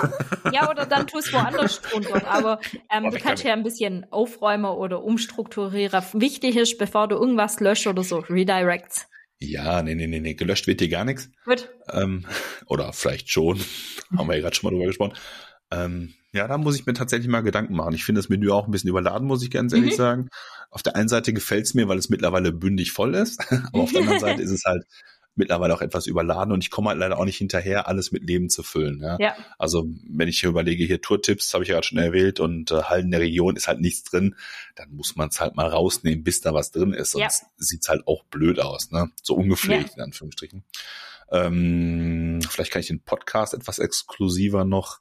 [0.52, 2.26] Ja, oder dann tust woanders drunter.
[2.28, 2.60] Aber
[2.94, 6.02] ähm, du kannst kann ja ein bisschen aufräumen oder umstrukturieren.
[6.12, 9.08] Wichtig ist, bevor du irgendwas löscht oder so, Redirects.
[9.40, 10.34] ja, nee, nee, nee, nee.
[10.34, 11.28] Gelöscht wird hier gar nichts.
[11.44, 11.70] Gut.
[11.90, 12.24] Ähm,
[12.66, 13.58] oder vielleicht schon.
[14.16, 15.14] Haben wir ja gerade schon mal drüber gesprochen.
[15.72, 17.94] Ähm, ja, da muss ich mir tatsächlich mal Gedanken machen.
[17.94, 19.96] Ich finde das Menü auch ein bisschen überladen, muss ich ganz ehrlich Mhm.
[19.96, 20.28] sagen.
[20.70, 23.40] Auf der einen Seite gefällt es mir, weil es mittlerweile bündig voll ist.
[23.72, 24.84] Aber auf der anderen Seite ist es halt
[25.34, 28.50] mittlerweile auch etwas überladen und ich komme halt leider auch nicht hinterher, alles mit Leben
[28.50, 29.00] zu füllen.
[29.00, 29.16] Ja?
[29.18, 29.36] Ja.
[29.58, 32.82] Also wenn ich hier überlege, hier Tourtipps habe ich ja gerade schon erwähnt und äh,
[32.82, 34.36] Hallen der Region ist halt nichts drin,
[34.74, 37.14] dann muss man es halt mal rausnehmen, bis da was drin ist.
[37.14, 37.30] Ja.
[37.30, 39.10] Sonst sieht's halt auch blöd aus, ne?
[39.22, 40.64] So ungepflegt in Anführungsstrichen.
[41.30, 45.00] Ähm, vielleicht kann ich den Podcast etwas exklusiver noch.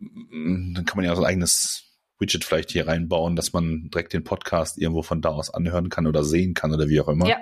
[0.00, 1.84] Mm, Dann kann man ja so ein eigenes
[2.18, 6.08] Widget vielleicht hier reinbauen, dass man direkt den Podcast irgendwo von da aus anhören kann
[6.08, 7.28] oder sehen kann oder wie auch immer.
[7.28, 7.36] Ja.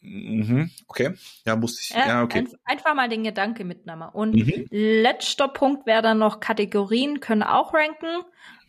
[0.00, 0.70] Mhm.
[0.86, 1.14] Okay.
[1.44, 1.90] Ja, musste ich.
[1.90, 2.40] Ja, okay.
[2.40, 4.08] einf- Einfach mal den Gedanke mitnehmen.
[4.12, 4.66] Und Mhm.
[4.70, 8.06] letzter Punkt wäre dann noch Kategorien können auch ranken.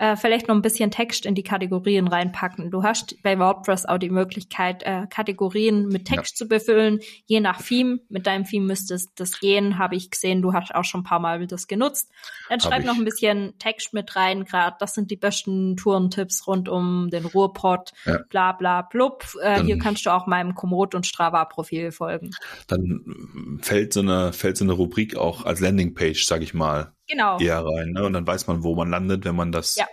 [0.02, 2.72] Äh, vielleicht noch ein bisschen Text in die Kategorien reinpacken.
[2.72, 7.62] Du hast bei WordPress auch die Möglichkeit, äh, Kategorien mit Text zu befüllen, je nach
[7.62, 8.00] Theme.
[8.08, 10.42] Mit deinem Theme müsste es das gehen, habe ich gesehen.
[10.42, 12.10] Du hast auch schon ein paar Mal das genutzt.
[12.48, 14.46] Dann schreib noch ein bisschen Text mit rein.
[14.46, 17.92] Gerade das sind die besten Tourentipps rund um den Ruhrpott.
[18.06, 18.20] Ja.
[18.30, 19.26] Bla bla blub.
[19.42, 22.32] Äh, hier kannst du auch meinem Komoot und Strava-Profil folgen.
[22.68, 27.40] Dann fällt so eine, fällt so eine Rubrik auch als Landingpage, sag ich mal, Genau.
[27.40, 27.92] eher rein.
[27.92, 28.06] Ne?
[28.06, 29.88] Und dann weiß man, wo man landet, wenn man das Ja.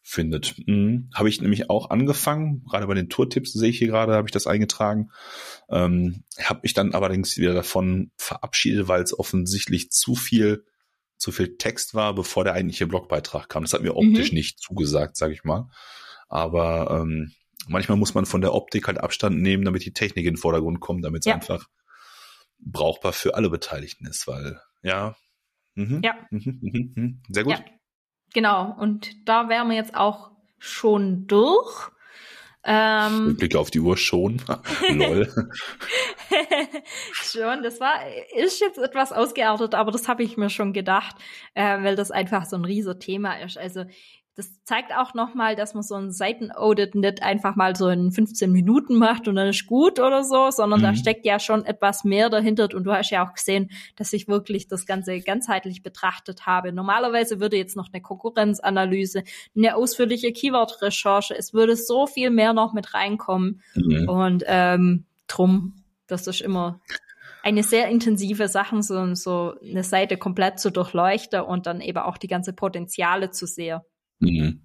[0.00, 0.54] findet.
[0.66, 1.10] Mhm.
[1.14, 4.32] Habe ich nämlich auch angefangen, gerade bei den Tourtipps sehe ich hier gerade, habe ich
[4.32, 5.10] das eingetragen.
[5.68, 10.64] Ähm, habe mich dann allerdings wieder davon verabschiedet, weil es offensichtlich zu viel
[11.18, 13.62] zu viel Text war, bevor der eigentliche Blogbeitrag kam.
[13.62, 14.38] Das hat mir optisch Mhm.
[14.38, 15.68] nicht zugesagt, sage ich mal.
[16.28, 17.30] Aber ähm,
[17.68, 20.80] manchmal muss man von der Optik halt Abstand nehmen, damit die Technik in den Vordergrund
[20.80, 21.34] kommt, damit es Ja.
[21.34, 21.66] einfach
[22.58, 25.16] brauchbar für alle Beteiligten ist, weil ja.
[25.74, 26.14] Mhm, Ja.
[26.30, 27.22] Mhm, mhm, mhm.
[27.28, 27.52] Sehr gut.
[27.54, 27.64] Ja.
[28.34, 31.90] Genau, und da wären wir jetzt auch schon durch.
[32.64, 34.40] Ähm, Mit Blick auf die Uhr schon.
[34.88, 35.28] Lol.
[37.12, 37.94] schon, das war,
[38.36, 41.16] ist jetzt etwas ausgeartet, aber das habe ich mir schon gedacht,
[41.54, 43.58] äh, weil das einfach so ein riesiges Thema ist.
[43.58, 43.84] Also
[44.34, 48.50] das zeigt auch nochmal, dass man so ein Seitenaudit nicht einfach mal so in 15
[48.50, 50.96] Minuten macht und dann ist gut oder so, sondern da Mhm.
[50.96, 54.68] steckt ja schon etwas mehr dahinter und du hast ja auch gesehen, dass ich wirklich
[54.68, 56.72] das Ganze ganzheitlich betrachtet habe.
[56.72, 59.22] Normalerweise würde jetzt noch eine Konkurrenzanalyse,
[59.56, 64.08] eine ausführliche Keyword-Recherche, es würde so viel mehr noch mit reinkommen Mhm.
[64.08, 65.74] und ähm, drum,
[66.06, 66.80] das ist immer
[67.42, 72.16] eine sehr intensive Sache, so, so eine Seite komplett zu durchleuchten und dann eben auch
[72.16, 73.80] die ganze Potenziale zu sehen.
[74.22, 74.60] Mhm.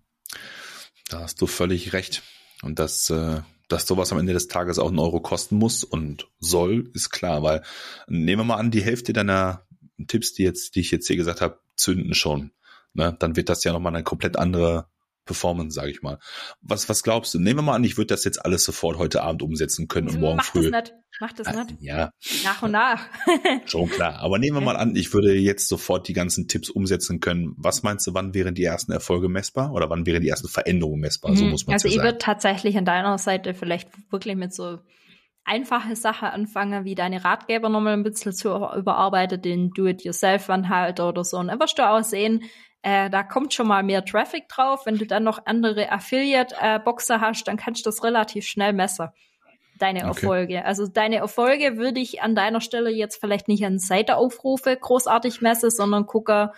[1.09, 2.23] Da hast du völlig recht.
[2.61, 6.27] Und das, äh, dass sowas am Ende des Tages auch einen Euro kosten muss und
[6.39, 7.63] soll, ist klar, weil
[8.07, 9.65] nehmen wir mal an, die Hälfte deiner
[10.07, 12.51] Tipps, die jetzt, die ich jetzt hier gesagt habe, zünden schon.
[12.93, 13.15] Ne?
[13.19, 14.87] Dann wird das ja nochmal eine komplett andere
[15.27, 16.17] Performance, sage ich mal.
[16.61, 17.39] Was, was glaubst du?
[17.39, 20.19] Nehmen wir mal an, ich würde das jetzt alles sofort heute Abend umsetzen können und
[20.19, 20.71] morgen Mach früh.
[20.71, 20.95] Das nicht.
[21.19, 21.75] Mach das ah, nicht.
[21.79, 22.11] Ja.
[22.43, 23.05] Nach und nach.
[23.65, 24.19] Schon klar.
[24.19, 27.53] Aber nehmen wir mal an, ich würde jetzt sofort die ganzen Tipps umsetzen können.
[27.57, 31.01] Was meinst du, wann wären die ersten Erfolge messbar oder wann wären die ersten Veränderungen
[31.01, 31.35] messbar?
[31.35, 31.51] So mhm.
[31.51, 32.07] muss man Also ich sagen.
[32.07, 34.79] würde tatsächlich an deiner Seite vielleicht wirklich mit so
[35.47, 41.37] einfache Sache anfangen, wie deine Ratgeber nochmal ein bisschen zu überarbeiten, den Do-it-yourself-Anhalter oder so.
[41.37, 42.43] Und dann wirst du auch sehen,
[42.81, 44.85] äh, da kommt schon mal mehr Traffic drauf.
[44.85, 49.09] Wenn du dann noch andere Affiliate-Boxer hast, dann kannst du das relativ schnell messen.
[49.77, 50.07] Deine okay.
[50.07, 50.65] Erfolge.
[50.65, 55.69] Also deine Erfolge würde ich an deiner Stelle jetzt vielleicht nicht an Seiteaufrufe großartig messen,
[55.69, 56.51] sondern gucke,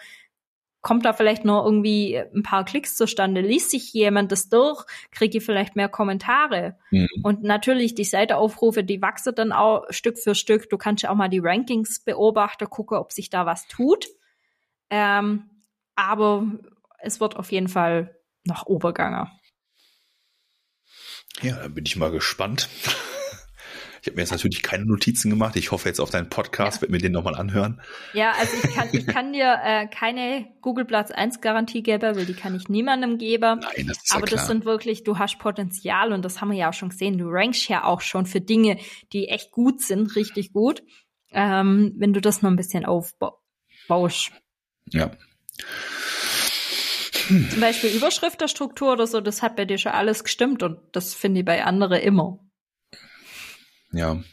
[0.82, 3.42] kommt da vielleicht noch irgendwie ein paar Klicks zustande?
[3.42, 4.86] Liest sich jemand das durch?
[5.12, 6.78] Kriege ich vielleicht mehr Kommentare?
[6.92, 7.10] Mhm.
[7.24, 10.70] Und natürlich, die Seiteaufrufe, die wachsen dann auch Stück für Stück.
[10.70, 14.08] Du kannst ja auch mal die Rankings beobachten, gucken, ob sich da was tut.
[14.90, 15.50] Ähm,
[16.00, 16.48] aber
[17.00, 19.32] es wird auf jeden Fall nach Oberganger.
[21.42, 22.70] Ja, da bin ich mal gespannt.
[24.02, 25.58] Ich habe mir jetzt natürlich keine Notizen gemacht.
[25.58, 26.82] Ich hoffe jetzt auf deinen Podcast, ja.
[26.84, 27.82] werde mir den nochmal anhören.
[28.14, 32.26] Ja, also ich kann, ich kann dir äh, keine Google Platz 1 Garantie geben, weil
[32.26, 33.60] die kann ich niemandem geben.
[33.60, 36.58] Nein, das ist Aber ja das sind wirklich, du hast Potenzial und das haben wir
[36.58, 37.18] ja auch schon gesehen.
[37.18, 38.80] Du rankst ja auch schon für Dinge,
[39.12, 40.82] die echt gut sind, richtig gut.
[41.32, 44.32] Ähm, wenn du das noch ein bisschen aufbaust.
[44.92, 45.12] Ja.
[47.28, 51.42] Zum Beispiel Überschriftenstruktur oder so, das hat bei dir schon alles gestimmt und das finde
[51.42, 52.40] ich bei anderen immer.
[53.92, 54.24] Ja,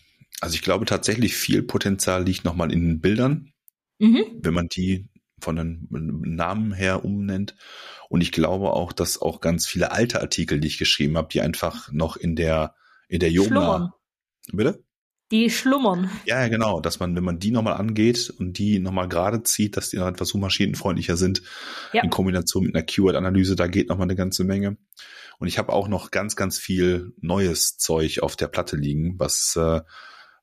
[0.40, 3.52] also ich glaube tatsächlich viel Potenzial liegt nochmal in den Bildern,
[3.98, 4.24] mhm.
[4.40, 5.08] wenn man die
[5.40, 7.54] von den Namen her umnennt.
[8.08, 11.42] Und ich glaube auch, dass auch ganz viele alte Artikel, die ich geschrieben habe, die
[11.42, 12.74] einfach noch in der
[13.08, 13.94] in der Yoma.
[14.52, 14.85] Bitte?
[15.32, 16.08] Die schlummern.
[16.24, 19.90] Ja, genau, dass man, wenn man die nochmal angeht und die nochmal gerade zieht, dass
[19.90, 21.42] die noch etwas suchmaschinenfreundlicher sind,
[21.92, 22.02] ja.
[22.04, 24.76] in Kombination mit einer Keyword-Analyse, da geht nochmal eine ganze Menge.
[25.38, 29.56] Und ich habe auch noch ganz, ganz viel neues Zeug auf der Platte liegen, was,
[29.56, 29.80] äh,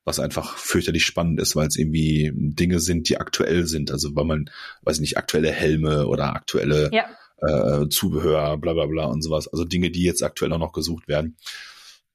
[0.04, 3.90] was einfach fürchterlich spannend ist, weil es irgendwie Dinge sind, die aktuell sind.
[3.90, 4.50] Also weil man,
[4.82, 7.06] weiß nicht, aktuelle Helme oder aktuelle ja.
[7.38, 9.48] äh, Zubehör, bla bla bla und sowas.
[9.48, 11.36] Also Dinge, die jetzt aktuell auch noch gesucht werden.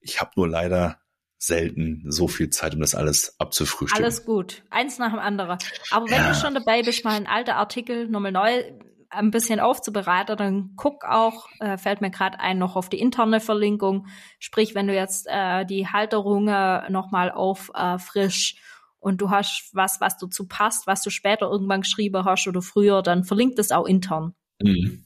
[0.01, 0.99] Ich habe nur leider
[1.39, 4.03] selten so viel Zeit, um das alles abzufrühstücken.
[4.03, 4.61] Alles gut.
[4.69, 5.57] Eins nach dem anderen.
[5.89, 6.29] Aber wenn ja.
[6.29, 8.63] du schon dabei bist, mal ein alter Artikel nochmal neu
[9.09, 13.39] ein bisschen aufzubereiten, dann guck auch, äh, fällt mir gerade ein, noch auf die interne
[13.39, 14.07] Verlinkung.
[14.37, 18.57] Sprich, wenn du jetzt äh, die Halterungen nochmal auf äh, frisch
[18.99, 23.01] und du hast was, was dazu passt, was du später irgendwann geschrieben hast oder früher,
[23.01, 24.35] dann verlinkt es auch intern.
[24.61, 25.05] Mhm.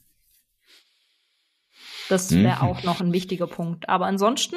[2.08, 2.62] Das wäre mhm.
[2.62, 3.88] auch noch ein wichtiger Punkt.
[3.88, 4.56] Aber ansonsten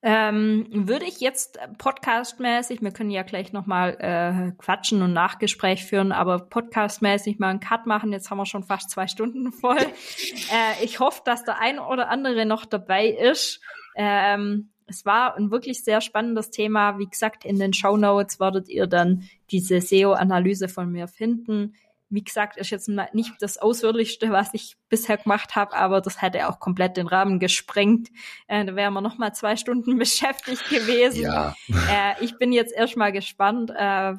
[0.00, 6.12] ähm, würde ich jetzt podcastmäßig, wir können ja gleich nochmal äh, quatschen und Nachgespräch führen,
[6.12, 8.12] aber podcastmäßig mal einen Cut machen.
[8.12, 9.76] Jetzt haben wir schon fast zwei Stunden voll.
[9.80, 13.60] äh, ich hoffe, dass der ein oder andere noch dabei ist.
[13.96, 16.98] Ähm, es war ein wirklich sehr spannendes Thema.
[16.98, 21.74] Wie gesagt, in den Show Notes werdet ihr dann diese SEO-Analyse von mir finden
[22.10, 26.48] wie gesagt, ist jetzt nicht das Ausführlichste, was ich bisher gemacht habe, aber das hätte
[26.48, 28.08] auch komplett den Rahmen gesprengt.
[28.46, 31.22] Äh, da wären wir noch mal zwei Stunden beschäftigt gewesen.
[31.22, 31.54] Ja.
[31.68, 34.14] Äh, ich bin jetzt erstmal gespannt, äh,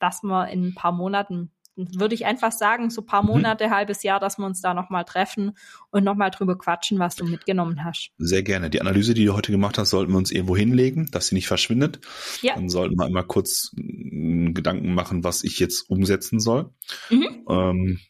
[0.00, 3.30] was wir in ein paar Monaten würde ich einfach sagen, so paar mhm.
[3.30, 3.70] Monate, mhm.
[3.70, 5.56] halbes Jahr, dass wir uns da nochmal treffen
[5.90, 8.10] und nochmal drüber quatschen, was du mitgenommen hast.
[8.18, 8.70] Sehr gerne.
[8.70, 11.48] Die Analyse, die du heute gemacht hast, sollten wir uns irgendwo hinlegen, dass sie nicht
[11.48, 12.00] verschwindet.
[12.42, 12.54] Ja.
[12.54, 16.70] Dann sollten wir einmal kurz Gedanken machen, was ich jetzt umsetzen soll.
[17.10, 17.44] Mhm.
[17.48, 18.00] Ähm,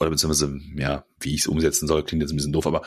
[0.00, 2.82] oder beziehungsweise, ja, wie ich es umsetzen soll, klingt jetzt ein bisschen doof, aber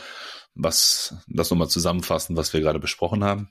[0.53, 3.49] was, das nochmal zusammenfassen, was wir gerade besprochen haben.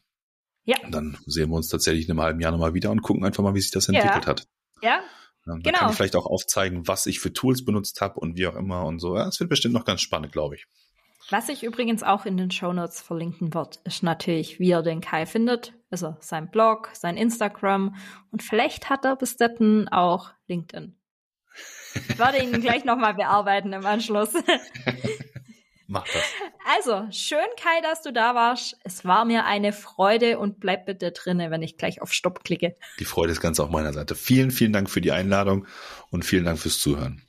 [0.65, 0.77] Ja.
[0.83, 3.43] Und dann sehen wir uns tatsächlich in einem halben Jahr nochmal wieder und gucken einfach
[3.43, 4.27] mal, wie sich das entwickelt ja.
[4.27, 4.47] hat.
[4.83, 5.01] Ja,
[5.47, 5.79] dann genau.
[5.79, 8.85] kann ich vielleicht auch aufzeigen, was ich für Tools benutzt habe und wie auch immer
[8.85, 9.17] und so.
[9.17, 10.67] Ja, es wird bestimmt noch ganz spannend, glaube ich.
[11.31, 15.01] Was ich übrigens auch in den Show Notes verlinken wird, ist natürlich, wie ihr den
[15.01, 15.73] Kai findet.
[15.91, 17.97] Also sein Blog, sein Instagram
[18.31, 20.97] und vielleicht hat er bis dahin auch LinkedIn.
[21.95, 24.35] Ich werde ihn gleich nochmal bearbeiten im Anschluss.
[25.87, 26.23] Mach das.
[26.67, 28.79] Also, schön, Kai, dass du da warst.
[28.85, 32.75] Es war mir eine Freude und bleib bitte drinne, wenn ich gleich auf Stopp klicke.
[32.99, 34.15] Die Freude ist ganz auf meiner Seite.
[34.15, 35.67] Vielen, vielen Dank für die Einladung
[36.11, 37.24] und vielen Dank fürs Zuhören.